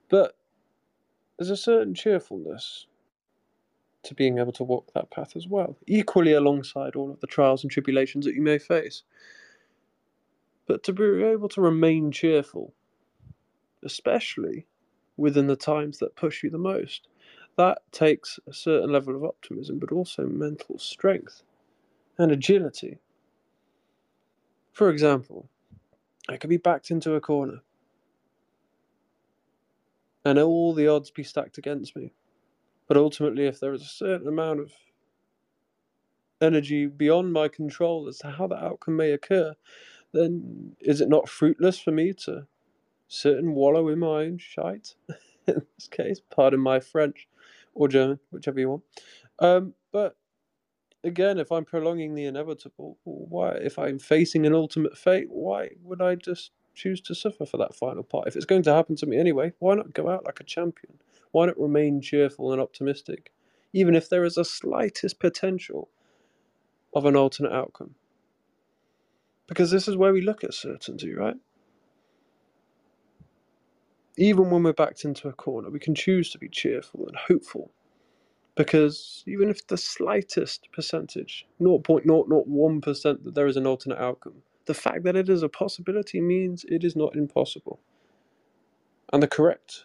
But 0.09 0.37
there's 1.39 1.51
a 1.51 1.57
certain 1.57 1.95
cheerfulness 1.95 2.87
to 4.03 4.15
being 4.15 4.39
able 4.39 4.53
to 4.53 4.65
walk 4.65 4.93
that 4.95 5.11
path 5.11 5.37
as 5.37 5.49
well, 5.49 5.77
equally 5.87 6.33
alongside 6.33 6.95
all 6.95 7.11
of 7.11 7.21
the 7.21 7.27
trials 7.27 7.65
and 7.65 7.71
tribulations 7.71 8.25
that 8.25 8.35
you 8.35 8.43
may 8.43 8.59
face. 8.59 9.03
But 10.67 10.83
to 10.85 10.93
be 10.93 11.23
able 11.23 11.49
to 11.51 11.61
remain 11.61 12.13
cheerful, 12.13 12.73
especially 13.85 14.67
within 15.17 15.47
the 15.47 15.57
times 15.57 15.99
that 15.99 16.17
push 16.17 16.43
you 16.43 16.51
the 16.51 16.59
most, 16.59 17.09
that 17.57 17.79
takes 17.91 18.39
a 18.47 18.53
certain 18.53 18.93
level 18.93 19.17
of 19.17 19.25
optimism, 19.25 19.79
but 19.79 19.93
also 19.93 20.27
mental 20.27 20.79
strength 20.79 21.43
and 22.19 22.31
agility 22.31 22.99
for 24.77 24.91
example, 24.91 25.49
I 26.29 26.37
could 26.37 26.51
be 26.51 26.59
backed 26.59 26.91
into 26.91 27.15
a 27.15 27.21
corner 27.21 27.63
and 30.27 30.41
all 30.41 30.75
the 30.75 30.89
odds 30.89 31.13
be 31.13 31.23
stacked 31.23 31.57
against 31.57 31.95
me. 31.95 32.13
But 32.89 32.97
ultimately, 32.97 33.47
if 33.47 33.61
there 33.61 33.73
is 33.73 33.83
a 33.83 33.87
certain 33.87 34.27
amount 34.27 34.59
of 34.59 34.73
energy 36.41 36.87
beyond 36.87 37.33
my 37.33 37.47
control 37.47 38.09
as 38.09 38.19
to 38.19 38.31
how 38.31 38.49
that 38.49 38.63
outcome 38.63 38.97
may 38.97 39.13
occur, 39.13 39.55
then 40.13 40.75
is 40.81 41.01
it 41.01 41.09
not 41.09 41.29
fruitless 41.29 41.79
for 41.79 41.93
me 41.93 42.13
to 42.25 42.45
sit 43.07 43.37
and 43.37 43.55
wallow 43.55 43.87
in 43.89 44.01
my 44.01 44.25
own 44.25 44.39
shite? 44.39 44.97
in 45.47 45.63
this 45.77 45.87
case, 45.87 46.21
pardon 46.29 46.59
my 46.59 46.81
French 46.81 47.29
or 47.75 47.87
German, 47.87 48.19
whichever 48.31 48.59
you 48.59 48.71
want. 48.71 48.83
Um, 49.39 49.75
but 49.93 50.17
again, 51.05 51.39
if 51.39 51.53
I'm 51.53 51.65
prolonging 51.65 52.17
the 52.17 52.25
inevitable, 52.25 52.99
why? 53.05 53.53
If 53.53 53.79
I'm 53.79 54.01
facing 54.01 54.45
an 54.45 54.55
ultimate 54.55 54.99
fate, 54.99 55.29
why 55.31 55.71
would 55.85 56.03
I 56.03 56.17
just 56.17 56.51
choose 56.77 57.01
to 57.03 57.17
suffer 57.17 57.47
for 57.47 57.59
that 57.59 57.75
final 57.75 58.05
part? 58.05 58.29
If 58.29 58.37
it's 58.37 58.47
going 58.47 58.63
to 58.65 58.75
happen 58.75 58.97
to 58.97 59.07
me 59.07 59.19
anyway, 59.19 59.55
why 59.59 59.75
not 59.75 59.95
go 59.95 60.11
out 60.11 60.27
like 60.27 60.41
a 60.41 60.45
champion? 60.45 61.01
Why 61.33 61.47
not 61.47 61.61
remain 61.61 62.01
cheerful 62.03 62.53
and 62.53 62.63
optimistic, 62.63 63.33
even 63.73 63.97
if 63.97 64.09
there 64.09 64.25
is 64.25 64.39
a 64.39 64.45
slightest 64.45 65.21
potential 65.21 65.91
of 66.95 67.07
an 67.07 67.17
alternate 67.17 67.53
outcome? 67.53 67.97
Because 69.49 69.73
this 69.73 69.89
is 69.89 69.97
where 69.97 70.13
we 70.13 70.23
look 70.23 70.45
at 70.45 70.55
certainty, 70.55 71.15
right? 71.15 71.37
Even 74.19 74.51
when 74.51 74.63
we're 74.63 74.73
backed 74.73 75.05
into 75.05 75.29
a 75.29 75.33
corner, 75.33 75.71
we 75.71 75.81
can 75.81 75.95
choose 75.95 76.31
to 76.31 76.39
be 76.39 76.49
cheerful 76.49 77.07
and 77.09 77.17
hopeful 77.17 77.71
because 78.57 79.23
even 79.27 79.51
if 79.51 79.67
the 79.67 79.77
slightest 79.79 80.69
percentage, 80.73 81.47
0.001% 81.61 83.25
that 83.25 83.35
there 83.35 83.47
is 83.47 83.57
an 83.57 83.67
alternate 83.67 83.99
outcome, 83.99 84.43
the 84.67 84.75
fact 84.75 85.05
that 85.05 85.17
it 85.17 85.29
is 85.29 85.43
a 85.43 85.49
possibility 85.51 86.21
means 86.21 86.65
it 86.69 86.85
is 86.85 86.97
not 86.97 87.17
impossible. 87.17 87.81
And 89.13 89.23
the 89.23 89.29
correct 89.29 89.85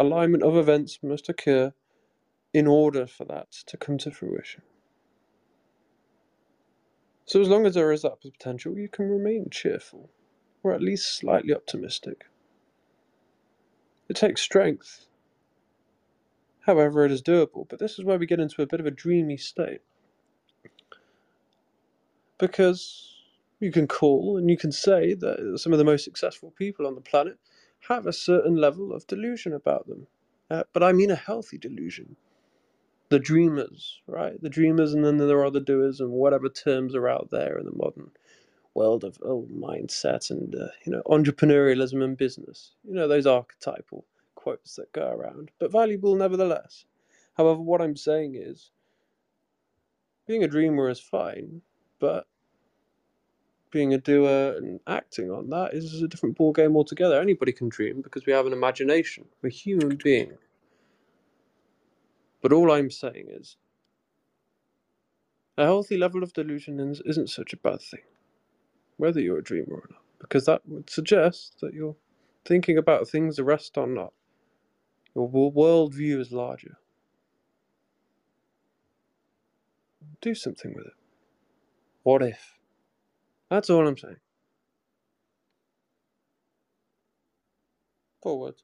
alignment 0.00 0.44
of 0.44 0.56
events 0.56 1.00
must 1.02 1.28
occur 1.28 1.74
in 2.54 2.66
order 2.66 3.06
for 3.06 3.24
that 3.26 3.52
to 3.66 3.76
come 3.76 3.98
to 3.98 4.10
fruition. 4.10 4.62
So, 7.26 7.40
as 7.40 7.48
long 7.48 7.66
as 7.66 7.74
there 7.74 7.92
is 7.92 8.02
that 8.02 8.20
potential, 8.22 8.78
you 8.78 8.88
can 8.88 9.08
remain 9.08 9.48
cheerful, 9.50 10.10
or 10.62 10.72
at 10.74 10.82
least 10.82 11.16
slightly 11.16 11.54
optimistic. 11.54 12.26
It 14.08 14.16
takes 14.16 14.42
strength 14.42 15.00
However, 16.62 17.04
it 17.06 17.12
is 17.12 17.22
doable, 17.22 17.68
but 17.68 17.78
this 17.78 17.98
is 17.98 18.04
where 18.04 18.18
we 18.18 18.26
get 18.26 18.40
into 18.40 18.62
a 18.62 18.66
bit 18.66 18.80
of 18.80 18.86
a 18.86 18.90
dreamy 18.90 19.36
state. 19.38 19.82
Because 22.38 23.17
you 23.60 23.72
can 23.72 23.88
call 23.88 24.36
and 24.36 24.48
you 24.50 24.56
can 24.56 24.72
say 24.72 25.14
that 25.14 25.58
some 25.58 25.72
of 25.72 25.78
the 25.78 25.84
most 25.84 26.04
successful 26.04 26.52
people 26.52 26.86
on 26.86 26.94
the 26.94 27.00
planet 27.00 27.38
have 27.88 28.06
a 28.06 28.12
certain 28.12 28.56
level 28.56 28.92
of 28.92 29.06
delusion 29.06 29.52
about 29.52 29.86
them. 29.86 30.06
Uh, 30.50 30.64
but 30.72 30.82
I 30.82 30.92
mean 30.92 31.10
a 31.10 31.16
healthy 31.16 31.58
delusion. 31.58 32.16
The 33.10 33.18
dreamers, 33.18 34.00
right? 34.06 34.40
The 34.40 34.50
dreamers, 34.50 34.92
and 34.92 35.04
then 35.04 35.16
there 35.16 35.42
are 35.42 35.50
the 35.50 35.60
doers, 35.60 36.00
and 36.00 36.10
whatever 36.10 36.48
terms 36.48 36.94
are 36.94 37.08
out 37.08 37.28
there 37.30 37.58
in 37.58 37.64
the 37.64 37.74
modern 37.74 38.10
world 38.74 39.02
of 39.02 39.18
oh, 39.24 39.48
mindset 39.52 40.30
and 40.30 40.54
uh, 40.54 40.68
you 40.84 40.92
know 40.92 41.02
entrepreneurialism 41.06 42.04
and 42.04 42.16
business. 42.16 42.74
You 42.84 42.94
know 42.94 43.08
those 43.08 43.26
archetypal 43.26 44.04
quotes 44.34 44.76
that 44.76 44.92
go 44.92 45.08
around, 45.08 45.50
but 45.58 45.72
valuable 45.72 46.14
nevertheless. 46.14 46.84
However, 47.36 47.60
what 47.60 47.80
I'm 47.80 47.96
saying 47.96 48.34
is, 48.36 48.70
being 50.26 50.44
a 50.44 50.48
dreamer 50.48 50.88
is 50.88 51.00
fine, 51.00 51.62
but 51.98 52.26
being 53.70 53.94
a 53.94 53.98
doer 53.98 54.54
and 54.58 54.80
acting 54.86 55.30
on 55.30 55.50
that 55.50 55.74
is 55.74 56.02
a 56.02 56.08
different 56.08 56.36
ball 56.36 56.52
game 56.52 56.76
altogether. 56.76 57.20
Anybody 57.20 57.52
can 57.52 57.68
dream 57.70 58.02
because 58.02 58.26
we 58.26 58.32
have 58.34 58.46
an 58.46 58.54
imagination. 58.54 59.26
We're 59.42 59.50
human 59.50 59.96
beings. 59.96 60.38
But 62.42 62.52
all 62.52 62.72
I'm 62.72 62.90
saying 62.90 63.28
is, 63.30 63.56
a 65.58 65.64
healthy 65.64 65.98
level 65.98 66.22
of 66.24 66.32
delusion 66.34 66.80
isn't 67.06 67.30
such 67.30 67.52
a 67.54 67.58
bad 67.58 67.80
thing. 67.82 68.00
whether 68.98 69.20
you're 69.20 69.38
a 69.40 69.44
dreamer 69.44 69.74
or 69.76 69.88
not, 69.90 70.02
because 70.20 70.46
that 70.46 70.62
would 70.66 70.90
suggest 70.90 71.56
that 71.62 71.74
you're 71.74 71.96
thinking 72.46 72.78
about 72.78 73.08
things 73.08 73.36
the 73.36 73.44
rest 73.44 73.78
are 73.78 73.86
not. 73.88 74.12
Your 75.14 75.30
worldview 75.30 76.20
is 76.20 76.32
larger. 76.32 76.78
Do 80.22 80.34
something 80.34 80.74
with 80.74 80.86
it. 80.86 80.94
What 82.04 82.22
if? 82.22 82.57
That's 83.50 83.70
all 83.70 83.86
I'm 83.86 83.96
saying. 83.96 84.16
Forward. 88.22 88.56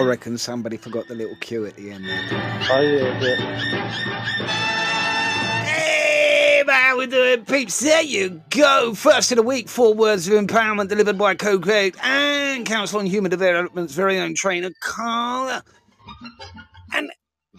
I 0.00 0.02
reckon 0.02 0.38
somebody 0.38 0.78
forgot 0.78 1.08
the 1.08 1.14
little 1.14 1.36
cue 1.40 1.66
at 1.66 1.74
the 1.76 1.90
end 1.90 2.06
there. 2.06 2.22
Oh 2.70 2.80
yeah, 2.80 3.20
yeah. 3.20 3.36
Hey, 5.64 6.62
but 6.64 6.74
how 6.74 6.96
we 6.96 7.06
doing, 7.06 7.44
peeps? 7.44 7.80
There 7.80 8.00
you 8.00 8.40
go. 8.48 8.94
First 8.94 9.30
of 9.32 9.36
the 9.36 9.42
week, 9.42 9.68
four 9.68 9.92
words 9.92 10.26
of 10.26 10.32
empowerment 10.34 10.88
delivered 10.88 11.18
by 11.18 11.34
co-create 11.34 12.02
and 12.02 12.64
Council 12.64 13.00
on 13.00 13.06
Human 13.06 13.30
Development's 13.30 13.92
very 13.92 14.18
own 14.18 14.34
trainer, 14.34 14.70
Carla. 14.80 15.62
And 16.94 17.10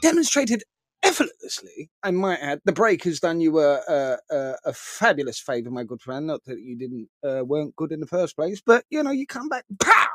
demonstrated 0.02 0.64
effortlessly, 1.04 1.89
I 2.04 2.12
might 2.12 2.39
add. 2.39 2.62
The 2.66 2.72
break 2.72 3.04
has 3.04 3.20
done 3.20 3.41
you 3.41 3.60
a, 3.60 4.18
a, 4.30 4.56
a, 4.66 4.74
fabulous 4.74 5.39
favour, 5.39 5.72
my 5.72 5.84
good 5.84 6.02
friend. 6.02 6.28
Not 6.28 6.43
that 6.45 6.60
you 6.60 6.78
didn't 6.78 7.10
uh, 7.24 7.43
weren't 7.45 7.76
good 7.76 7.91
in 7.91 7.99
the 7.99 8.08
first 8.08 8.36
place, 8.36 8.62
but 8.66 8.86
you 8.89 9.02
know 9.04 9.12
you 9.12 9.28
come 9.28 9.49
back, 9.49 9.66
pow, 9.82 10.08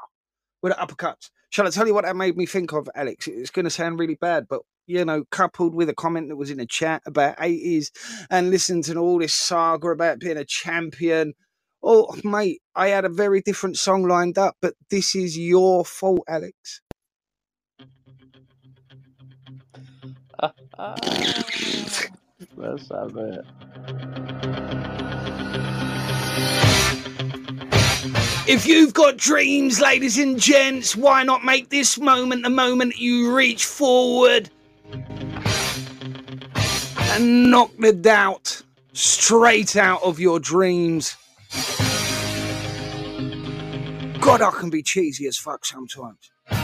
with 0.62 0.72
an 0.72 0.78
uppercut. 0.80 1.30
Shall 1.50 1.66
I 1.66 1.70
tell 1.70 1.86
you 1.86 1.94
what 1.94 2.04
that 2.04 2.16
made 2.16 2.36
me 2.36 2.46
think 2.46 2.72
of, 2.72 2.88
Alex? 2.94 3.28
It's 3.28 3.50
going 3.50 3.64
to 3.64 3.70
sound 3.70 3.98
really 3.98 4.16
bad, 4.16 4.46
but 4.48 4.62
you 4.86 5.04
know, 5.04 5.24
coupled 5.30 5.74
with 5.74 5.88
a 5.88 5.94
comment 5.94 6.28
that 6.28 6.36
was 6.36 6.50
in 6.50 6.60
a 6.60 6.66
chat 6.66 7.02
about 7.06 7.36
80s 7.38 7.90
and 8.30 8.50
listening 8.50 8.82
to 8.84 8.96
all 8.96 9.18
this 9.18 9.34
saga 9.34 9.88
about 9.88 10.20
being 10.20 10.36
a 10.36 10.44
champion. 10.44 11.34
Oh, 11.82 12.14
mate, 12.24 12.62
I 12.74 12.88
had 12.88 13.04
a 13.04 13.10
very 13.10 13.40
different 13.40 13.76
song 13.76 14.06
lined 14.06 14.38
up, 14.38 14.56
but 14.60 14.74
this 14.90 15.14
is 15.14 15.38
your 15.38 15.84
fault, 15.84 16.22
Alex. 16.28 16.80
Let's 20.78 22.10
have 22.90 23.16
it. 23.16 23.44
If 28.48 28.66
you've 28.66 28.92
got 28.92 29.16
dreams, 29.16 29.80
ladies 29.80 30.18
and 30.18 30.38
gents, 30.38 30.94
why 30.94 31.22
not 31.22 31.44
make 31.44 31.70
this 31.70 31.98
moment 31.98 32.42
the 32.42 32.50
moment 32.50 32.98
you 32.98 33.34
reach 33.34 33.64
forward 33.64 34.50
and 37.12 37.50
knock 37.50 37.70
the 37.78 37.92
doubt 37.92 38.62
straight 38.92 39.76
out 39.76 40.02
of 40.02 40.20
your 40.20 40.38
dreams? 40.38 41.16
God, 44.20 44.42
I 44.42 44.50
can 44.50 44.70
be 44.70 44.82
cheesy 44.82 45.26
as 45.26 45.38
fuck 45.38 45.64
sometimes. 45.64 46.30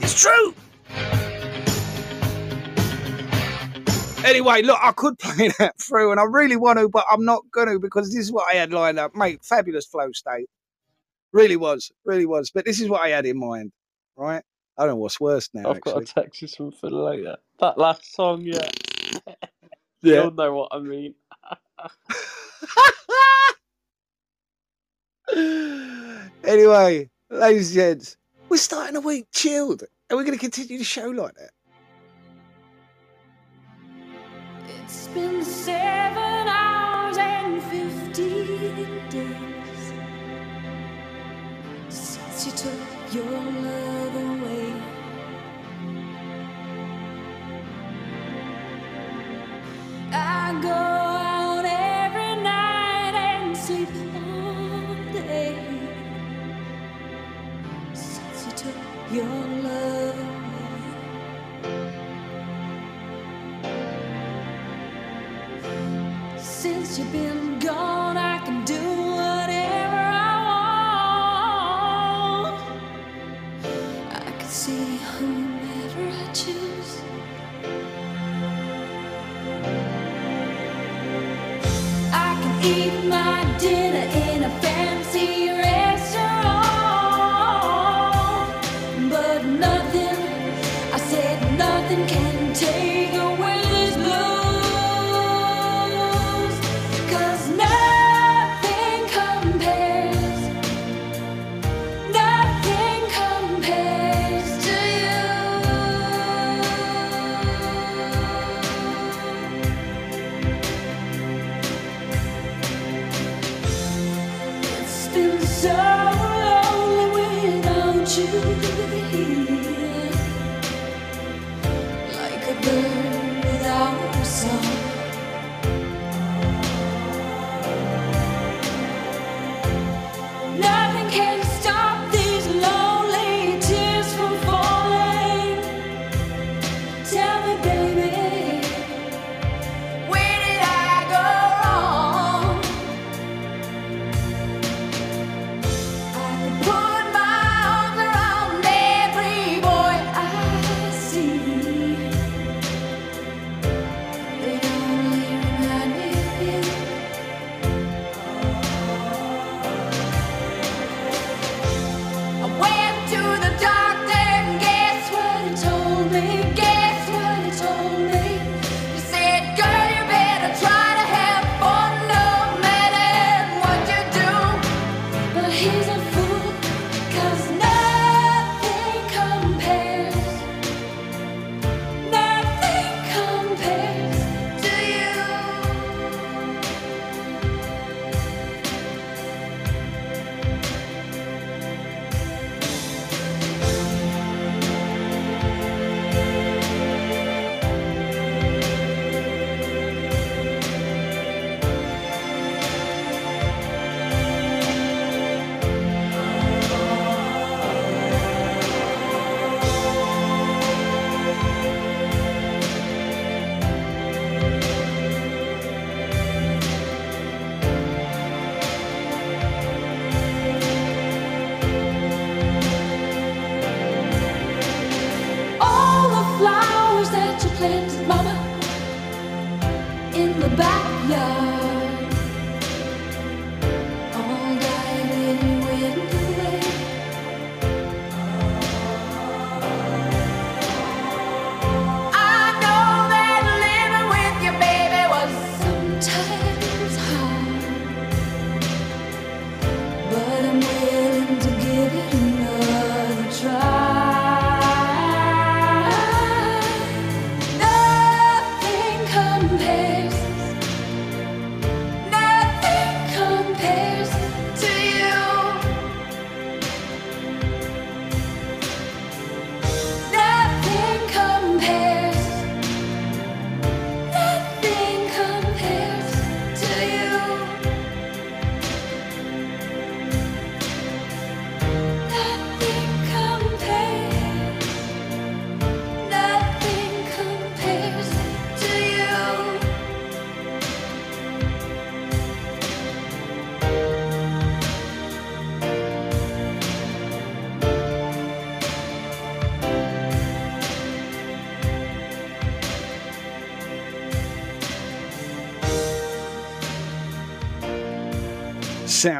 It's 0.00 0.22
true. 0.22 0.54
Anyway, 4.24 4.62
look, 4.62 4.78
I 4.82 4.92
could 4.92 5.18
play 5.18 5.48
that 5.58 5.80
through, 5.80 6.10
and 6.10 6.20
I 6.20 6.24
really 6.24 6.56
want 6.56 6.78
to, 6.78 6.88
but 6.88 7.04
I'm 7.10 7.24
not 7.24 7.42
going 7.52 7.68
to 7.68 7.78
because 7.78 8.08
this 8.12 8.24
is 8.24 8.32
what 8.32 8.52
I 8.52 8.56
had 8.56 8.72
lined 8.72 8.98
up, 8.98 9.14
mate. 9.14 9.44
Fabulous 9.44 9.86
flow 9.86 10.10
state, 10.12 10.48
really 11.32 11.56
was, 11.56 11.92
really 12.04 12.26
was. 12.26 12.50
But 12.50 12.64
this 12.64 12.80
is 12.80 12.88
what 12.88 13.02
I 13.02 13.10
had 13.10 13.26
in 13.26 13.38
mind, 13.38 13.72
right? 14.16 14.42
I 14.76 14.82
don't 14.82 14.90
know 14.90 14.96
what's 14.96 15.20
worse 15.20 15.48
now. 15.54 15.70
I've 15.70 15.80
got 15.80 16.02
actually. 16.02 16.22
Texas 16.22 16.42
you 16.42 16.48
something 16.48 16.90
later. 16.90 17.36
That 17.60 17.78
last 17.78 18.14
song, 18.14 18.42
yeah. 18.42 18.68
Yeah. 20.00 20.22
You'll 20.22 20.30
know 20.30 20.54
what 20.54 20.68
I 20.70 20.78
mean. 20.78 21.14
anyway, 26.44 27.10
ladies 27.30 27.70
and 27.70 27.74
gents, 27.74 28.16
we're 28.48 28.58
starting 28.58 28.94
a 28.94 29.00
week 29.00 29.26
chilled, 29.32 29.82
and 30.08 30.16
we're 30.16 30.22
going 30.22 30.38
to 30.38 30.40
continue 30.40 30.78
the 30.78 30.84
show 30.84 31.08
like 31.08 31.34
that. 31.34 31.50
It's 34.70 35.08
been 35.08 35.42
seven 35.42 36.48
hours 36.48 36.77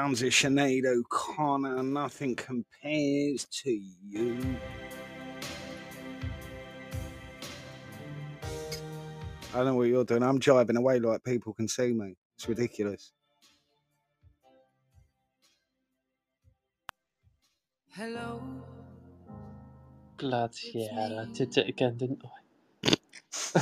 Sounds 0.09 0.23
of 0.23 0.31
Sinead 0.31 0.87
O'Connor. 0.87 1.83
Nothing 1.83 2.35
compares 2.35 3.45
to 3.45 3.71
you. 3.71 4.39
I 9.53 9.57
don't 9.59 9.67
know 9.67 9.75
what 9.75 9.89
you're 9.89 10.05
doing. 10.05 10.23
I'm 10.23 10.41
jiving 10.41 10.79
away 10.79 10.99
like 10.99 11.23
people 11.25 11.53
can 11.53 11.69
see 11.69 11.93
me. 11.93 12.17
It's 12.37 12.49
ridiculous. 12.49 13.13
Hello. 17.91 18.41
Glad 20.17 20.53
yeah, 20.73 21.21
I 21.21 21.27
did 21.35 21.55
it 21.59 21.69
again, 21.69 21.99
didn't 21.99 22.23
I? 22.25 23.61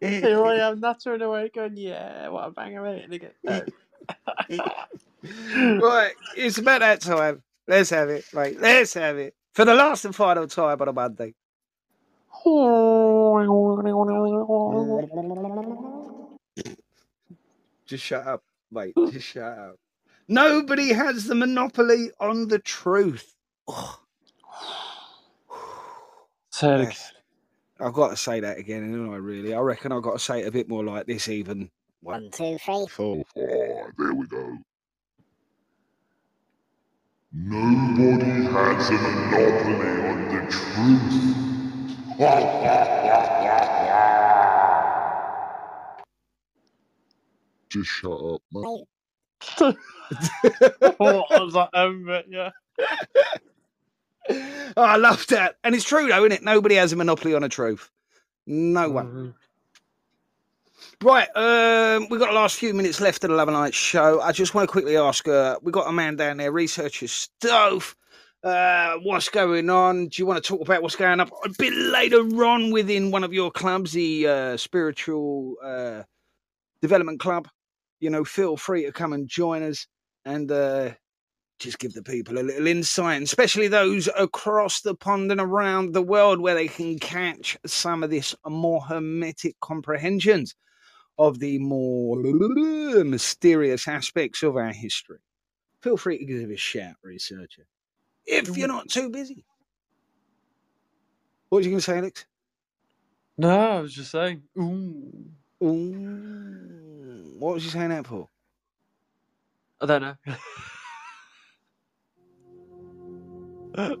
Here 0.00 0.44
I 0.44 0.56
am, 0.56 0.80
nattering 0.80 1.22
away, 1.22 1.50
going, 1.54 1.76
yeah, 1.76 2.30
what 2.30 2.48
a 2.48 2.50
banger 2.50 2.82
minute 2.82 3.12
again. 3.12 3.70
right, 5.54 6.12
it's 6.36 6.58
about 6.58 6.80
that 6.80 7.00
time. 7.00 7.42
Let's 7.68 7.90
have 7.90 8.08
it. 8.10 8.24
Right, 8.32 8.58
let's 8.58 8.94
have 8.94 9.18
it. 9.18 9.34
For 9.54 9.64
the 9.64 9.74
last 9.74 10.04
and 10.04 10.14
final 10.14 10.46
time 10.46 10.80
on 10.80 10.88
a 10.88 10.92
Monday. 10.92 11.34
Just 17.86 18.04
shut 18.04 18.26
up, 18.26 18.42
mate. 18.70 18.94
Just 19.10 19.26
shut 19.26 19.58
up. 19.58 19.76
Nobody 20.28 20.92
has 20.92 21.24
the 21.24 21.34
monopoly 21.34 22.10
on 22.20 22.48
the 22.48 22.58
truth. 22.58 23.34
Oh, 23.68 24.00
Say 26.50 26.82
yes. 26.82 27.12
I've 27.78 27.92
got 27.92 28.10
to 28.10 28.16
say 28.16 28.40
that 28.40 28.58
again, 28.58 28.90
haven't 28.90 29.12
I? 29.12 29.16
Really, 29.16 29.54
I 29.54 29.60
reckon 29.60 29.92
I've 29.92 30.02
got 30.02 30.14
to 30.14 30.18
say 30.18 30.40
it 30.40 30.48
a 30.48 30.50
bit 30.50 30.68
more 30.68 30.82
like 30.84 31.06
this. 31.06 31.28
Even 31.28 31.70
One, 32.00 32.30
two, 32.30 32.56
three, 32.58 32.86
four, 32.86 32.86
five. 32.88 33.24
There 33.34 34.14
we 34.14 34.26
go. 34.26 34.56
Nobody 37.32 38.44
has 38.44 38.90
a 38.90 38.92
monopoly 38.94 40.08
on 40.08 40.18
the 40.28 40.40
truth. 40.50 41.42
Just 47.68 47.88
shut 47.90 48.12
up, 48.12 48.42
mate. 48.52 48.64
what 50.98 51.26
was 51.30 51.52
that? 51.54 51.70
Um, 51.74 52.04
but 52.06 52.26
yeah. 52.30 52.50
Oh, 54.78 54.82
I 54.82 54.96
love 54.96 55.26
that, 55.28 55.56
and 55.64 55.74
it's 55.74 55.84
true 55.84 56.08
though, 56.08 56.18
isn't 56.24 56.32
it? 56.32 56.42
Nobody 56.42 56.74
has 56.74 56.92
a 56.92 56.96
monopoly 56.96 57.34
on 57.34 57.40
the 57.42 57.48
truth. 57.48 57.90
No 58.46 58.90
one. 58.90 59.34
Right, 61.02 61.28
um, 61.36 62.06
we've 62.08 62.18
got 62.18 62.28
the 62.28 62.34
last 62.34 62.56
few 62.56 62.72
minutes 62.72 63.02
left 63.02 63.22
of 63.22 63.28
the 63.28 63.36
Love 63.36 63.48
and 63.48 63.56
Light 63.56 63.74
show. 63.74 64.18
I 64.22 64.32
just 64.32 64.54
want 64.54 64.66
to 64.66 64.72
quickly 64.72 64.96
ask, 64.96 65.28
uh, 65.28 65.58
we've 65.60 65.74
got 65.74 65.90
a 65.90 65.92
man 65.92 66.16
down 66.16 66.38
there, 66.38 66.50
researcher 66.50 67.06
Stove. 67.06 67.94
Uh, 68.42 68.94
what's 69.02 69.28
going 69.28 69.68
on? 69.68 70.06
Do 70.08 70.22
you 70.22 70.24
want 70.24 70.42
to 70.42 70.48
talk 70.48 70.62
about 70.62 70.80
what's 70.80 70.96
going 70.96 71.20
up 71.20 71.28
a 71.44 71.50
bit 71.58 71.74
later 71.74 72.22
on 72.46 72.70
within 72.70 73.10
one 73.10 73.24
of 73.24 73.34
your 73.34 73.50
clubs, 73.50 73.92
the 73.92 74.26
uh, 74.26 74.56
Spiritual 74.56 75.56
uh, 75.62 76.02
Development 76.80 77.20
Club? 77.20 77.46
You 78.00 78.08
know, 78.08 78.24
feel 78.24 78.56
free 78.56 78.86
to 78.86 78.92
come 78.92 79.12
and 79.12 79.28
join 79.28 79.62
us 79.62 79.86
and 80.24 80.50
uh, 80.50 80.92
just 81.58 81.78
give 81.78 81.92
the 81.92 82.02
people 82.02 82.38
a 82.38 82.40
little 82.40 82.66
insight, 82.66 83.20
especially 83.20 83.68
those 83.68 84.08
across 84.18 84.80
the 84.80 84.94
pond 84.94 85.30
and 85.30 85.42
around 85.42 85.92
the 85.92 86.00
world 86.00 86.40
where 86.40 86.54
they 86.54 86.68
can 86.68 86.98
catch 86.98 87.58
some 87.66 88.02
of 88.02 88.08
this 88.08 88.34
more 88.46 88.80
hermetic 88.80 89.56
comprehensions 89.60 90.54
of 91.18 91.38
the 91.38 91.58
more 91.58 92.16
mysterious 93.04 93.88
aspects 93.88 94.42
of 94.42 94.56
our 94.56 94.72
history. 94.72 95.18
Feel 95.80 95.96
free 95.96 96.18
to 96.18 96.24
give 96.24 96.50
a 96.50 96.56
shout, 96.56 96.96
researcher, 97.02 97.66
if 98.26 98.56
you're 98.56 98.68
not 98.68 98.88
too 98.88 99.10
busy. 99.10 99.44
What 101.48 101.58
was 101.58 101.66
you 101.66 101.72
going 101.72 101.80
to 101.80 101.84
say, 101.84 101.98
Alex? 101.98 102.26
No, 103.38 103.50
I 103.50 103.80
was 103.80 103.94
just 103.94 104.10
saying. 104.10 104.42
Ooh. 104.58 105.26
Ooh, 105.62 107.34
what 107.38 107.54
was 107.54 107.64
you 107.64 107.70
saying 107.70 107.90
that 107.90 108.06
for? 108.06 108.28
I 109.80 109.86
don't 109.86 110.02
know. 110.02 110.14
I'll 113.76 113.96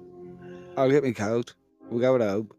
oh, 0.76 0.90
get 0.90 1.04
me 1.04 1.12
cold. 1.12 1.54
We'll 1.90 2.00
go 2.00 2.14
with 2.14 2.22
hope. 2.22 2.55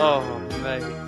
Oh, 0.00 0.22
mate. 0.62 1.07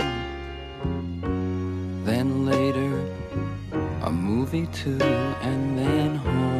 too, 4.51 4.97
and 5.01 5.79
then 5.79 6.15
home. 6.17 6.50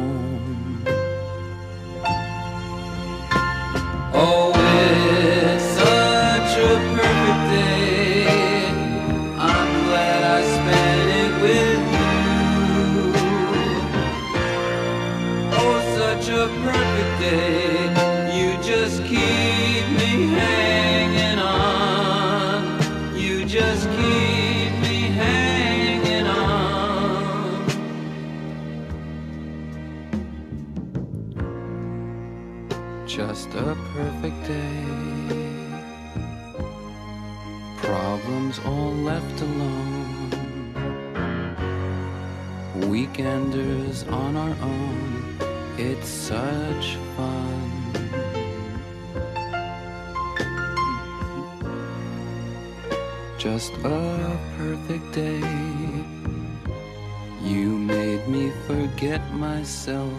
myself. 59.62 60.11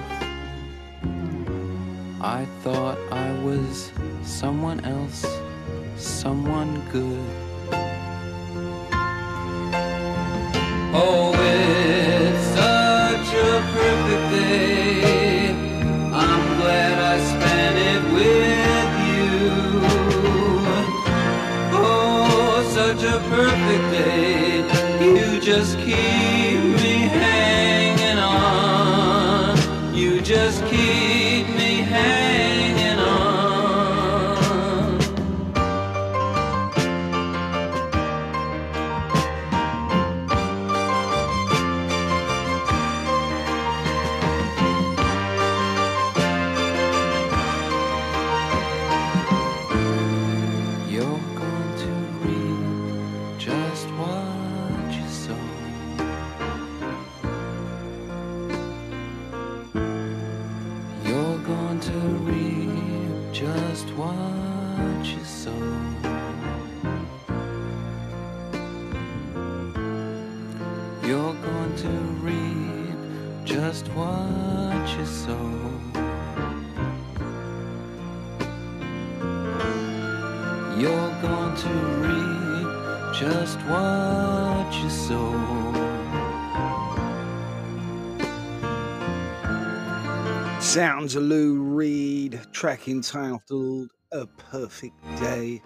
Sounds 91.13 91.25
of 91.25 91.29
Lou 91.29 91.61
Reed, 91.61 92.41
track 92.53 92.87
entitled 92.87 93.91
A 94.13 94.25
Perfect 94.25 94.99
Day. 95.19 95.61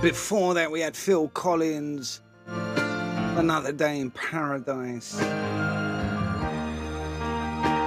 Before 0.00 0.54
that, 0.54 0.70
we 0.72 0.80
had 0.80 0.96
Phil 0.96 1.28
Collins, 1.28 2.22
Another 2.46 3.72
Day 3.72 4.00
in 4.00 4.10
Paradise. 4.10 5.20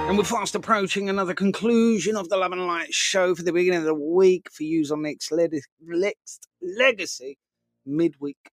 And 0.06 0.16
we're 0.16 0.22
fast 0.22 0.54
approaching 0.54 1.08
another 1.08 1.34
conclusion 1.34 2.14
of 2.14 2.28
the 2.28 2.36
Love 2.36 2.52
and 2.52 2.68
Light 2.68 2.94
show 2.94 3.34
for 3.34 3.42
the 3.42 3.52
beginning 3.52 3.80
of 3.80 3.86
the 3.86 3.94
week 3.94 4.48
for 4.52 4.62
you 4.62 4.84
on 4.92 5.02
Next, 5.02 5.32
Leg- 5.32 5.64
Nexx 5.84 6.38
Legacy 6.62 7.38
midweek. 7.84 8.52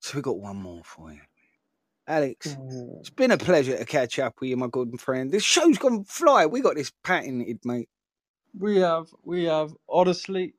So 0.00 0.16
we've 0.16 0.24
got 0.24 0.40
one 0.40 0.56
more 0.56 0.82
for 0.82 1.12
you. 1.12 1.20
Alex, 2.08 2.56
it's 3.00 3.10
been 3.10 3.32
a 3.32 3.38
pleasure 3.38 3.76
to 3.76 3.84
catch 3.84 4.18
up 4.18 4.34
with 4.40 4.50
you, 4.50 4.56
my 4.56 4.68
good 4.68 5.00
friend. 5.00 5.32
This 5.32 5.42
show's 5.42 5.78
gone 5.78 6.04
fly. 6.04 6.46
We 6.46 6.60
got 6.60 6.76
this 6.76 6.92
patented, 7.02 7.64
mate. 7.64 7.88
We 8.58 8.76
have, 8.76 9.08
we 9.24 9.44
have. 9.44 9.72
Honestly, 9.88 10.54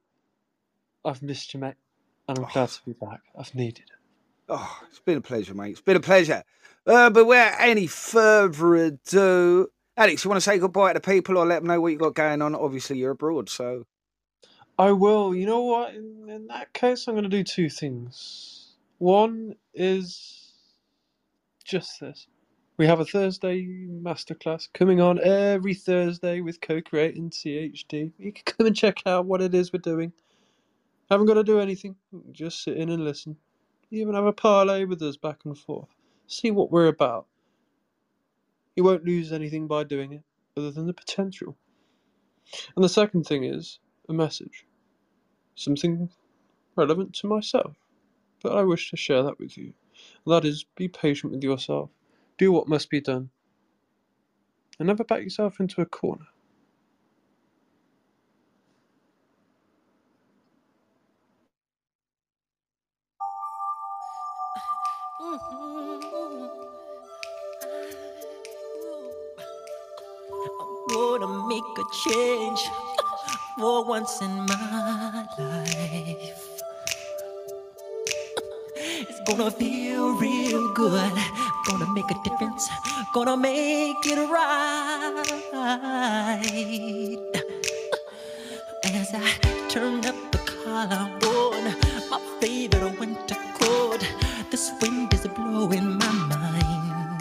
I've 1.05 1.21
missed 1.23 1.53
you, 1.53 1.61
mate, 1.61 1.75
and 2.27 2.37
I'm 2.37 2.45
glad 2.45 2.69
to 2.69 2.81
be 2.85 2.93
back. 2.93 3.21
I've 3.37 3.55
needed 3.55 3.85
it. 3.85 3.91
Oh, 4.49 4.79
it's 4.89 4.99
been 4.99 5.17
a 5.17 5.21
pleasure, 5.21 5.53
mate. 5.53 5.71
It's 5.71 5.81
been 5.81 5.97
a 5.97 6.01
pleasure. 6.01 6.43
Uh, 6.85 7.09
but 7.09 7.25
without 7.25 7.55
any 7.59 7.87
further 7.87 8.75
ado, 8.75 9.67
Alex, 9.95 10.23
you 10.23 10.29
want 10.29 10.37
to 10.37 10.49
say 10.49 10.59
goodbye 10.59 10.93
to 10.93 10.99
the 10.99 11.11
people 11.13 11.37
or 11.37 11.45
let 11.45 11.59
them 11.59 11.67
know 11.67 11.79
what 11.81 11.91
you 11.91 11.97
got 11.97 12.13
going 12.13 12.41
on? 12.41 12.55
Obviously, 12.55 12.97
you're 12.97 13.11
abroad, 13.11 13.49
so 13.49 13.85
I 14.77 14.91
will. 14.91 15.33
You 15.33 15.45
know 15.45 15.61
what? 15.61 15.95
In, 15.95 16.29
in 16.29 16.47
that 16.47 16.73
case, 16.73 17.07
I'm 17.07 17.15
going 17.15 17.23
to 17.23 17.29
do 17.29 17.43
two 17.43 17.69
things. 17.69 18.75
One 18.99 19.55
is 19.73 20.46
just 21.67 21.99
this. 21.99 22.27
We 22.77 22.85
have 22.87 22.99
a 22.99 23.05
Thursday 23.05 23.65
masterclass 23.89 24.71
coming 24.73 25.01
on 25.01 25.19
every 25.19 25.73
Thursday 25.73 26.41
with 26.41 26.61
co-creating 26.61 27.31
CHD. 27.31 28.13
You 28.17 28.31
can 28.31 28.43
come 28.45 28.67
and 28.67 28.75
check 28.75 29.01
out 29.05 29.25
what 29.25 29.41
it 29.41 29.53
is 29.53 29.73
we're 29.73 29.79
doing. 29.79 30.13
Haven't 31.09 31.27
got 31.27 31.35
to 31.35 31.43
do 31.43 31.59
anything. 31.59 31.95
Just 32.31 32.63
sit 32.63 32.77
in 32.77 32.89
and 32.89 33.03
listen. 33.03 33.35
Even 33.91 34.15
have 34.15 34.25
a 34.25 34.33
parlay 34.33 34.85
with 34.85 35.01
us 35.01 35.17
back 35.17 35.41
and 35.45 35.57
forth. 35.57 35.89
See 36.27 36.51
what 36.51 36.71
we're 36.71 36.87
about. 36.87 37.25
You 38.75 38.83
won't 38.83 39.05
lose 39.05 39.33
anything 39.33 39.67
by 39.67 39.83
doing 39.83 40.13
it, 40.13 40.21
other 40.55 40.71
than 40.71 40.85
the 40.85 40.93
potential. 40.93 41.57
And 42.75 42.83
the 42.85 42.89
second 42.89 43.25
thing 43.25 43.43
is 43.43 43.79
a 44.07 44.13
message. 44.13 44.65
Something 45.55 46.09
relevant 46.75 47.13
to 47.15 47.27
myself. 47.27 47.75
But 48.43 48.55
I 48.55 48.63
wish 48.63 48.91
to 48.91 48.97
share 48.97 49.23
that 49.23 49.39
with 49.39 49.57
you. 49.57 49.73
That 50.27 50.45
is 50.45 50.65
be 50.75 50.89
patient 50.89 51.33
with 51.33 51.43
yourself. 51.43 51.89
Do 52.37 52.51
what 52.51 52.67
must 52.67 52.89
be 52.89 53.01
done. 53.01 53.31
And 54.79 54.87
never 54.87 55.03
back 55.03 55.23
yourself 55.23 55.59
into 55.59 55.81
a 55.81 55.85
corner. 55.87 56.27
Make 71.47 71.63
a 71.79 71.83
change 71.93 72.61
for 73.57 73.85
once 73.85 74.21
in 74.21 74.31
my 74.47 75.27
life. 75.39 76.56
It's 79.17 79.31
gonna 79.31 79.49
feel 79.49 80.13
real 80.13 80.73
good. 80.73 81.11
Gonna 81.65 81.91
make 81.91 82.09
a 82.11 82.15
difference. 82.23 82.69
Gonna 83.13 83.35
make 83.35 84.05
it 84.05 84.19
right. 84.29 84.77
As 88.83 89.13
I 89.15 89.33
turn 89.69 90.05
up 90.05 90.15
the 90.31 90.37
collar 90.45 91.09
on 91.25 91.63
my 92.11 92.19
favorite 92.39 92.99
winter 92.99 93.37
coat, 93.59 94.05
this 94.51 94.71
wind 94.81 95.11
is 95.13 95.25
blowing 95.35 95.97
my 95.97 96.11
mind. 96.29 97.19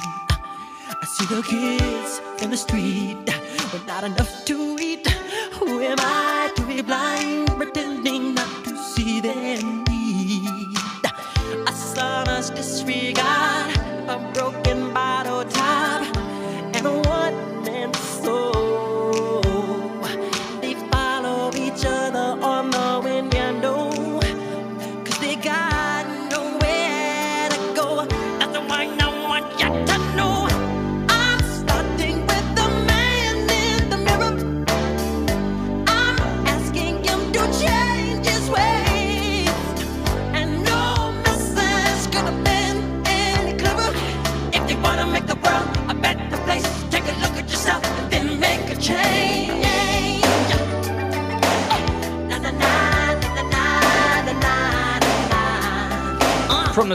I 0.90 1.06
see 1.16 1.26
the 1.34 1.42
kids 1.42 2.20
in 2.42 2.50
the 2.50 2.58
street 2.58 3.24
with 3.72 3.86
not 3.86 4.04
enough 4.04 4.44
to 4.44 4.76
eat. 4.78 5.08
Who 5.58 5.80
am 5.80 5.96
I 5.98 6.52
to 6.56 6.62
be 6.66 6.82
blind, 6.82 7.48
pretending 7.56 8.15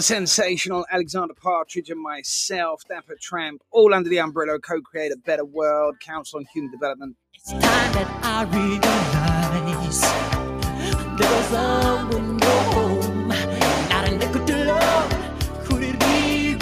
the 0.02 0.06
sensational 0.06 0.84
Alexander 0.92 1.36
Partridge 1.36 1.92
and 1.92 2.02
myself, 2.02 2.82
Dapper 2.90 3.16
Tramp, 3.22 3.62
all 3.70 3.94
under 3.94 4.10
the 4.10 4.20
umbrella 4.20 4.56
of 4.56 4.64
co-create 4.64 5.12
a 5.12 5.16
better 5.16 5.46
world, 5.46 6.00
Council 6.00 6.40
on 6.40 6.46
Human 6.56 6.72
Development. 6.72 7.16
time 7.48 7.62
that 7.62 8.08
I 8.24 8.46
realize 8.46 10.02
there 11.20 11.30
was 11.30 11.50
home, 11.54 13.28
not 13.90 14.10
a 14.10 14.12
nickel 14.18 14.44
to 14.44 14.66
love. 14.66 15.12
Could 15.66 15.84
it 15.84 16.00
be 16.00 16.58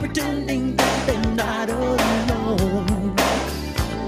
pretending 0.00 0.76
that 0.76 1.06
they're 1.06 1.34
not 1.34 1.68
alone? 1.68 3.16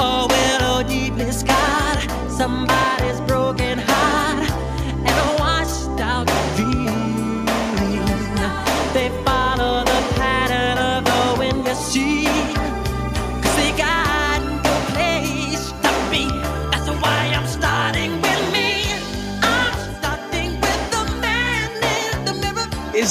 Oh, 0.01 0.26
well, 0.30 0.61
oh, 0.62 0.83
deeply 0.89 1.30
scarred, 1.33 1.72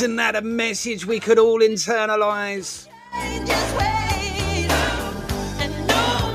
Isn't 0.01 0.15
that 0.15 0.35
a 0.35 0.41
message 0.41 1.05
we 1.05 1.19
could 1.19 1.37
all 1.37 1.59
internalize? 1.59 2.87
Change 3.13 3.47
his 3.47 3.73
ways. 3.77 4.65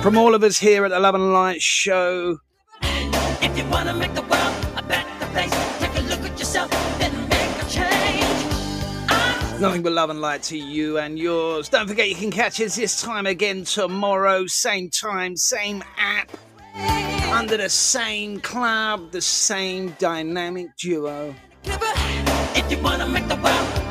From 0.04 0.16
all 0.16 0.36
of 0.36 0.44
us 0.44 0.56
here 0.56 0.84
at 0.84 0.92
the 0.92 1.00
Love 1.00 1.16
and 1.16 1.32
Light 1.32 1.60
Show, 1.60 2.38
If 2.80 3.58
you 3.58 3.64
wanna 3.68 3.92
make 3.92 4.14
the 4.14 4.22
world 4.22 4.54
a 4.76 4.84
better 4.84 5.26
place, 5.32 5.50
take 5.80 5.98
a 5.98 6.02
look 6.02 6.20
at 6.20 6.38
yourself, 6.38 6.70
then 7.00 7.12
make 7.28 7.60
a 7.60 7.64
change. 7.68 9.60
nothing 9.60 9.82
but 9.82 9.90
love 9.90 10.10
and 10.10 10.20
light 10.20 10.44
to 10.44 10.56
you 10.56 10.98
and 10.98 11.18
yours. 11.18 11.68
Don't 11.68 11.88
forget 11.88 12.08
you 12.08 12.14
can 12.14 12.30
catch 12.30 12.60
us 12.60 12.76
this 12.76 13.02
time 13.02 13.26
again 13.26 13.64
tomorrow, 13.64 14.46
same 14.46 14.90
time, 14.90 15.36
same 15.36 15.82
app, 15.98 16.30
under 17.32 17.56
the 17.56 17.68
same 17.68 18.38
club, 18.38 19.10
the 19.10 19.20
same 19.20 19.96
dynamic 19.98 20.68
duo. 20.78 21.34
If 22.56 22.70
you 22.70 22.78
wanna 22.78 23.06
make 23.06 23.28
the 23.28 23.36
world 23.36 23.85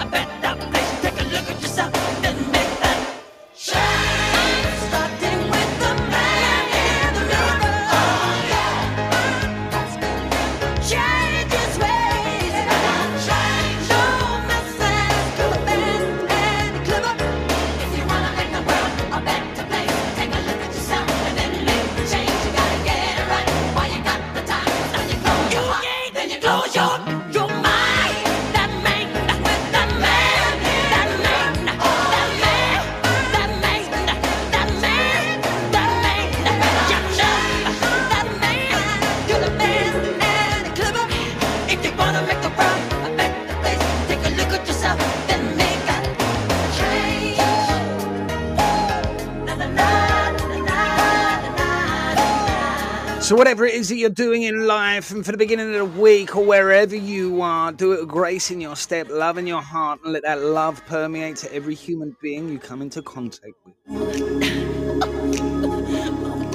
is 53.76 53.90
that 53.90 53.98
you're 53.98 54.10
doing 54.10 54.44
in 54.44 54.66
life, 54.66 55.12
and 55.12 55.26
for 55.26 55.34
the 55.34 55.38
beginning 55.38 55.76
of 55.76 55.94
the 55.94 56.00
week 56.00 56.34
or 56.34 56.46
wherever 56.46 56.96
you 56.96 57.42
are, 57.42 57.74
do 57.74 57.92
it 57.92 58.00
with 58.00 58.08
grace 58.08 58.50
in 58.50 58.62
your 58.62 58.78
step, 58.78 59.10
love 59.10 59.38
in 59.38 59.46
your 59.46 59.62
heart, 59.62 60.00
and 60.06 60.14
let 60.14 60.24
that 60.24 60.40
love 60.42 60.82
permeate 60.86 61.36
to 61.36 61.54
every 61.54 61.76
human 61.76 62.16
being 62.22 62.48
you 62.48 62.58
come 62.58 62.82
into 62.82 63.02
contact 63.02 63.54
with. 63.66 63.76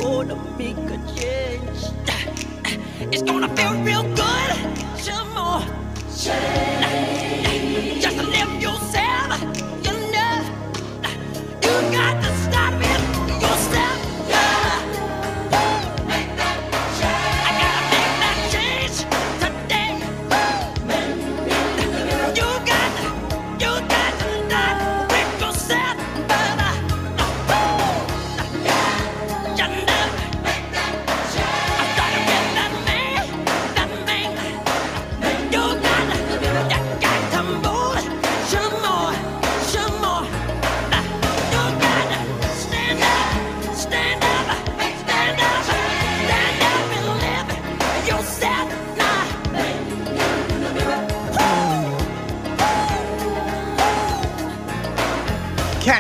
Oh, 0.03 0.23
I'm 0.23 0.29
gonna 0.29 0.59
make 0.59 0.77
a 0.79 0.97
change. 1.15 1.81
It's 3.13 3.23
gonna 3.23 3.55
feel 3.55 3.75
real 3.83 4.03
good. 4.15 4.99
Some 4.99 5.29
more 5.35 5.63
change. 6.17 7.50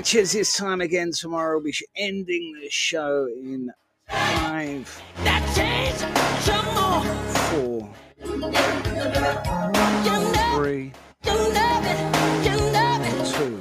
Catch 0.00 0.16
us 0.16 0.32
this 0.32 0.56
time 0.56 0.80
again 0.80 1.10
tomorrow. 1.12 1.56
We'll 1.56 1.64
be 1.64 1.74
ending 1.94 2.58
the 2.58 2.70
show 2.70 3.26
in 3.26 3.70
five, 4.08 4.88
four, 7.50 7.86
three, 10.56 10.92
two, 13.26 13.60